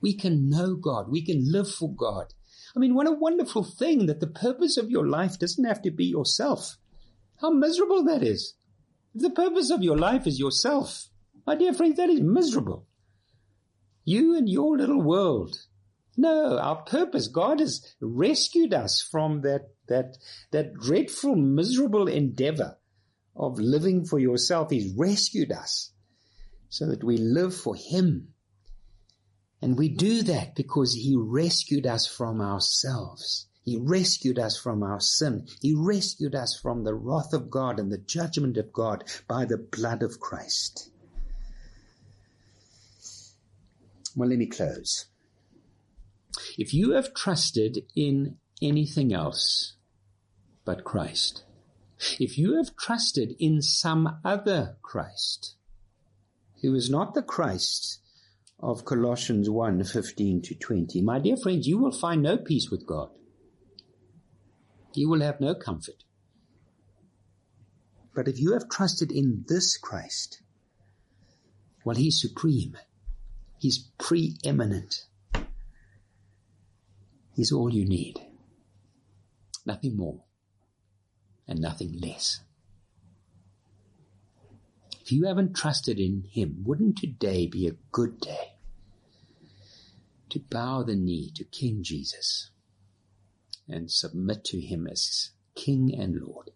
We 0.00 0.14
can 0.14 0.48
know 0.48 0.76
God. 0.76 1.10
We 1.10 1.24
can 1.24 1.50
live 1.50 1.68
for 1.70 1.92
God. 1.92 2.32
I 2.76 2.78
mean, 2.78 2.94
what 2.94 3.08
a 3.08 3.12
wonderful 3.12 3.64
thing 3.64 4.06
that 4.06 4.20
the 4.20 4.28
purpose 4.28 4.76
of 4.76 4.90
your 4.90 5.08
life 5.08 5.38
doesn't 5.38 5.64
have 5.64 5.82
to 5.82 5.90
be 5.90 6.04
yourself. 6.04 6.76
How 7.40 7.50
miserable 7.50 8.04
that 8.04 8.22
is. 8.22 8.54
If 9.14 9.22
the 9.22 9.30
purpose 9.30 9.70
of 9.70 9.82
your 9.82 9.98
life 9.98 10.26
is 10.26 10.38
yourself, 10.38 11.08
my 11.46 11.56
dear 11.56 11.72
friends, 11.72 11.96
that 11.96 12.08
is 12.08 12.20
miserable. 12.20 12.86
You 14.04 14.36
and 14.36 14.48
your 14.48 14.78
little 14.78 15.02
world. 15.02 15.56
No, 16.16 16.58
our 16.58 16.82
purpose, 16.82 17.26
God 17.26 17.58
has 17.60 17.94
rescued 18.00 18.72
us 18.72 19.02
from 19.02 19.40
that, 19.40 19.70
that, 19.88 20.18
that 20.52 20.74
dreadful, 20.74 21.34
miserable 21.34 22.06
endeavor 22.06 22.76
of 23.34 23.58
living 23.58 24.04
for 24.04 24.18
yourself. 24.18 24.70
He's 24.70 24.94
rescued 24.96 25.50
us 25.50 25.92
so 26.70 26.86
that 26.86 27.04
we 27.04 27.18
live 27.18 27.54
for 27.54 27.74
Him. 27.74 28.28
And 29.60 29.76
we 29.76 29.90
do 29.90 30.22
that 30.22 30.54
because 30.54 30.94
He 30.94 31.14
rescued 31.14 31.86
us 31.86 32.06
from 32.06 32.40
ourselves. 32.40 33.48
He 33.62 33.76
rescued 33.76 34.38
us 34.38 34.56
from 34.56 34.82
our 34.82 35.00
sin. 35.00 35.46
He 35.60 35.74
rescued 35.74 36.34
us 36.34 36.58
from 36.58 36.84
the 36.84 36.94
wrath 36.94 37.34
of 37.34 37.50
God 37.50 37.78
and 37.78 37.92
the 37.92 37.98
judgment 37.98 38.56
of 38.56 38.72
God 38.72 39.04
by 39.28 39.44
the 39.44 39.58
blood 39.58 40.02
of 40.02 40.18
Christ. 40.18 40.90
Well, 44.16 44.30
let 44.30 44.38
me 44.38 44.46
close. 44.46 45.06
If 46.56 46.72
you 46.72 46.92
have 46.92 47.12
trusted 47.14 47.84
in 47.94 48.38
anything 48.62 49.12
else 49.12 49.74
but 50.64 50.84
Christ, 50.84 51.44
if 52.18 52.38
you 52.38 52.56
have 52.56 52.76
trusted 52.76 53.36
in 53.38 53.60
some 53.60 54.20
other 54.24 54.78
Christ, 54.82 55.56
who 56.62 56.74
is 56.74 56.90
not 56.90 57.14
the 57.14 57.22
Christ 57.22 58.00
of 58.58 58.84
Colossians 58.84 59.48
1, 59.48 59.84
15 59.84 60.42
to 60.42 60.54
20, 60.54 61.02
my 61.02 61.18
dear 61.18 61.36
friends, 61.36 61.66
you 61.66 61.78
will 61.78 61.92
find 61.92 62.22
no 62.22 62.36
peace 62.36 62.70
with 62.70 62.86
God. 62.86 63.10
You 64.94 65.08
will 65.08 65.20
have 65.20 65.40
no 65.40 65.54
comfort. 65.54 66.04
But 68.14 68.28
if 68.28 68.40
you 68.40 68.52
have 68.52 68.68
trusted 68.68 69.12
in 69.12 69.44
this 69.48 69.78
Christ, 69.78 70.42
well, 71.84 71.96
He's 71.96 72.20
supreme. 72.20 72.76
He's 73.58 73.78
preeminent. 73.98 75.06
He's 77.34 77.52
all 77.52 77.72
you 77.72 77.86
need. 77.86 78.18
Nothing 79.64 79.96
more 79.96 80.24
and 81.46 81.60
nothing 81.60 81.98
less. 82.00 82.40
If 85.10 85.14
you 85.14 85.26
haven't 85.26 85.56
trusted 85.56 85.98
in 85.98 86.22
Him, 86.30 86.62
wouldn't 86.64 86.98
today 86.98 87.48
be 87.48 87.66
a 87.66 87.74
good 87.90 88.20
day 88.20 88.52
to 90.28 90.38
bow 90.38 90.84
the 90.84 90.94
knee 90.94 91.32
to 91.34 91.42
King 91.42 91.82
Jesus 91.82 92.52
and 93.68 93.90
submit 93.90 94.44
to 94.44 94.60
Him 94.60 94.86
as 94.86 95.30
King 95.56 95.92
and 95.98 96.20
Lord? 96.22 96.52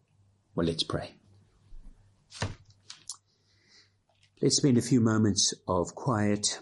Well, 0.54 0.68
let's 0.68 0.84
pray. 0.84 1.16
Let's 4.40 4.58
spend 4.58 4.78
a 4.78 4.82
few 4.82 5.00
moments 5.00 5.52
of 5.66 5.96
quiet 5.96 6.60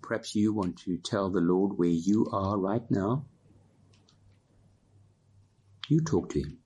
Perhaps 0.00 0.34
you 0.34 0.54
want 0.54 0.78
to 0.84 0.96
tell 0.96 1.28
the 1.28 1.42
Lord 1.42 1.76
where 1.76 1.90
you 1.90 2.28
are 2.32 2.58
right 2.58 2.90
now. 2.90 3.26
You 5.88 6.00
talk 6.00 6.30
to 6.30 6.38
Him. 6.38 6.61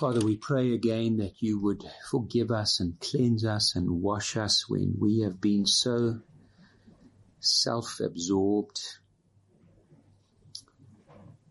Father, 0.00 0.24
we 0.24 0.38
pray 0.38 0.72
again 0.72 1.18
that 1.18 1.42
you 1.42 1.60
would 1.60 1.84
forgive 2.10 2.50
us 2.50 2.80
and 2.80 2.98
cleanse 3.00 3.44
us 3.44 3.76
and 3.76 4.00
wash 4.00 4.34
us 4.34 4.66
when 4.66 4.94
we 4.98 5.20
have 5.20 5.42
been 5.42 5.66
so 5.66 6.20
self-absorbed. 7.38 8.80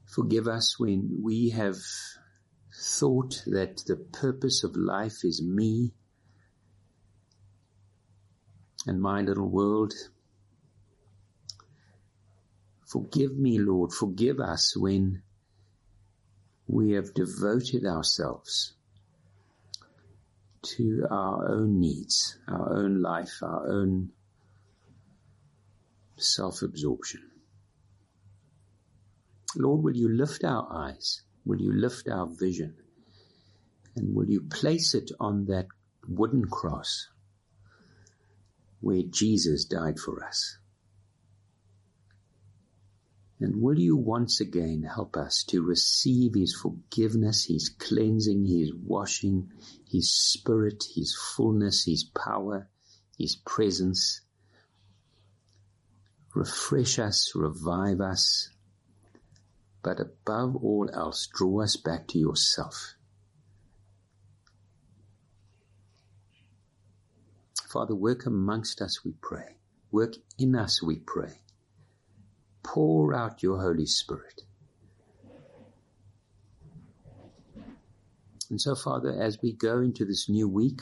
Forgive 0.07 0.47
us 0.47 0.79
when 0.79 1.19
we 1.21 1.51
have 1.51 1.77
thought 2.75 3.43
that 3.45 3.83
the 3.85 3.97
purpose 3.97 4.63
of 4.63 4.75
life 4.75 5.23
is 5.23 5.43
me 5.43 5.93
and 8.87 8.99
my 8.99 9.21
little 9.21 9.47
world. 9.47 9.93
Forgive 12.87 13.37
me, 13.37 13.59
Lord, 13.59 13.93
forgive 13.93 14.39
us 14.39 14.75
when 14.75 15.21
we 16.69 16.91
have 16.91 17.15
devoted 17.15 17.83
ourselves 17.83 18.73
to 20.61 21.03
our 21.09 21.49
own 21.49 21.79
needs, 21.79 22.37
our 22.47 22.77
own 22.77 23.01
life, 23.01 23.39
our 23.41 23.67
own 23.67 24.11
self-absorption. 26.17 27.21
Lord, 29.55 29.83
will 29.83 29.95
you 29.95 30.15
lift 30.15 30.43
our 30.43 30.67
eyes? 30.71 31.23
Will 31.43 31.59
you 31.59 31.73
lift 31.73 32.07
our 32.07 32.27
vision? 32.27 32.75
And 33.95 34.13
will 34.15 34.29
you 34.29 34.41
place 34.41 34.93
it 34.93 35.09
on 35.19 35.45
that 35.45 35.65
wooden 36.07 36.45
cross 36.45 37.07
where 38.79 39.01
Jesus 39.09 39.65
died 39.65 39.97
for 39.97 40.23
us? 40.23 40.58
And 43.41 43.61
will 43.61 43.79
you 43.79 43.95
once 43.95 44.41
again 44.41 44.83
help 44.83 45.15
us 45.15 45.43
to 45.45 45.63
receive 45.63 46.33
His 46.35 46.53
forgiveness, 46.53 47.45
His 47.45 47.69
cleansing, 47.69 48.45
His 48.45 48.73
washing, 48.73 49.51
His 49.89 50.11
Spirit, 50.11 50.83
His 50.93 51.15
fullness, 51.15 51.85
His 51.85 52.03
power, 52.03 52.69
His 53.17 53.37
presence, 53.37 54.21
refresh 56.35 56.99
us, 56.99 57.31
revive 57.33 58.01
us, 58.01 58.49
but 59.81 59.99
above 59.99 60.57
all 60.57 60.89
else, 60.93 61.27
draw 61.33 61.61
us 61.63 61.77
back 61.77 62.07
to 62.09 62.19
yourself. 62.19 62.95
Father, 67.69 67.95
work 67.95 68.25
amongst 68.25 68.81
us, 68.81 69.05
we 69.05 69.13
pray. 69.21 69.55
Work 69.91 70.15
in 70.37 70.55
us, 70.55 70.83
we 70.83 70.97
pray. 70.97 71.39
Pour 72.63 73.13
out 73.13 73.43
your 73.43 73.59
Holy 73.59 73.85
Spirit. 73.85 74.43
And 78.49 78.59
so, 78.59 78.75
Father, 78.75 79.11
as 79.21 79.39
we 79.41 79.53
go 79.53 79.79
into 79.79 80.05
this 80.05 80.27
new 80.27 80.47
week, 80.47 80.81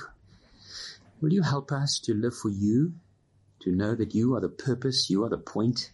will 1.21 1.33
you 1.33 1.41
help 1.41 1.71
us 1.71 1.99
to 2.05 2.13
live 2.13 2.35
for 2.35 2.49
you 2.49 2.93
to 3.61 3.71
know 3.71 3.95
that 3.95 4.15
you 4.15 4.35
are 4.35 4.41
the 4.41 4.49
purpose, 4.49 5.09
you 5.09 5.23
are 5.23 5.29
the 5.29 5.37
point. 5.37 5.91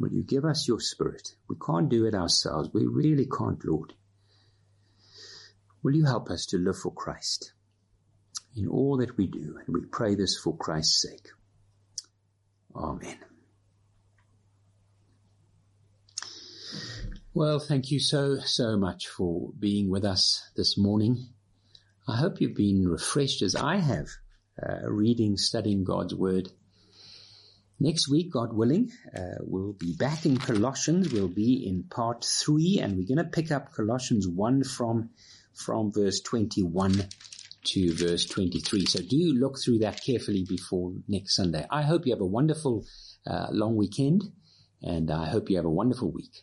Will 0.00 0.12
you 0.12 0.22
give 0.22 0.44
us 0.44 0.66
your 0.66 0.80
spirit? 0.80 1.34
We 1.48 1.56
can't 1.64 1.88
do 1.88 2.06
it 2.06 2.14
ourselves. 2.14 2.70
We 2.72 2.86
really 2.86 3.26
can't, 3.26 3.64
Lord. 3.64 3.94
Will 5.82 5.94
you 5.94 6.04
help 6.04 6.30
us 6.30 6.46
to 6.46 6.58
live 6.58 6.76
for 6.76 6.92
Christ 6.92 7.52
in 8.56 8.66
all 8.68 8.96
that 8.98 9.16
we 9.16 9.26
do? 9.26 9.58
And 9.64 9.74
we 9.74 9.86
pray 9.86 10.14
this 10.14 10.36
for 10.36 10.56
Christ's 10.56 11.02
sake. 11.02 11.28
Amen. 12.74 13.27
Well, 17.38 17.60
thank 17.60 17.92
you 17.92 18.00
so, 18.00 18.40
so 18.40 18.76
much 18.76 19.06
for 19.06 19.52
being 19.56 19.88
with 19.90 20.04
us 20.04 20.50
this 20.56 20.76
morning. 20.76 21.28
I 22.08 22.16
hope 22.16 22.40
you've 22.40 22.56
been 22.56 22.88
refreshed 22.88 23.42
as 23.42 23.54
I 23.54 23.76
have 23.76 24.08
uh, 24.60 24.90
reading, 24.90 25.36
studying 25.36 25.84
God's 25.84 26.16
Word. 26.16 26.48
Next 27.78 28.10
week, 28.10 28.32
God 28.32 28.52
willing, 28.52 28.90
uh, 29.16 29.36
we'll 29.42 29.72
be 29.72 29.94
back 29.94 30.26
in 30.26 30.38
Colossians. 30.38 31.12
We'll 31.12 31.28
be 31.28 31.64
in 31.64 31.84
part 31.84 32.24
three, 32.24 32.80
and 32.82 32.96
we're 32.96 33.06
going 33.06 33.24
to 33.24 33.30
pick 33.30 33.52
up 33.52 33.72
Colossians 33.72 34.26
1 34.26 34.64
from, 34.64 35.10
from 35.54 35.92
verse 35.92 36.20
21 36.20 37.06
to 37.66 37.94
verse 37.94 38.26
23. 38.26 38.84
So 38.86 38.98
do 38.98 39.32
look 39.34 39.60
through 39.64 39.78
that 39.78 40.02
carefully 40.04 40.44
before 40.44 40.92
next 41.06 41.36
Sunday. 41.36 41.64
I 41.70 41.82
hope 41.82 42.04
you 42.04 42.12
have 42.14 42.20
a 42.20 42.26
wonderful 42.26 42.84
uh, 43.24 43.46
long 43.52 43.76
weekend, 43.76 44.24
and 44.82 45.08
I 45.08 45.28
hope 45.28 45.50
you 45.50 45.54
have 45.54 45.66
a 45.66 45.70
wonderful 45.70 46.10
week, 46.10 46.42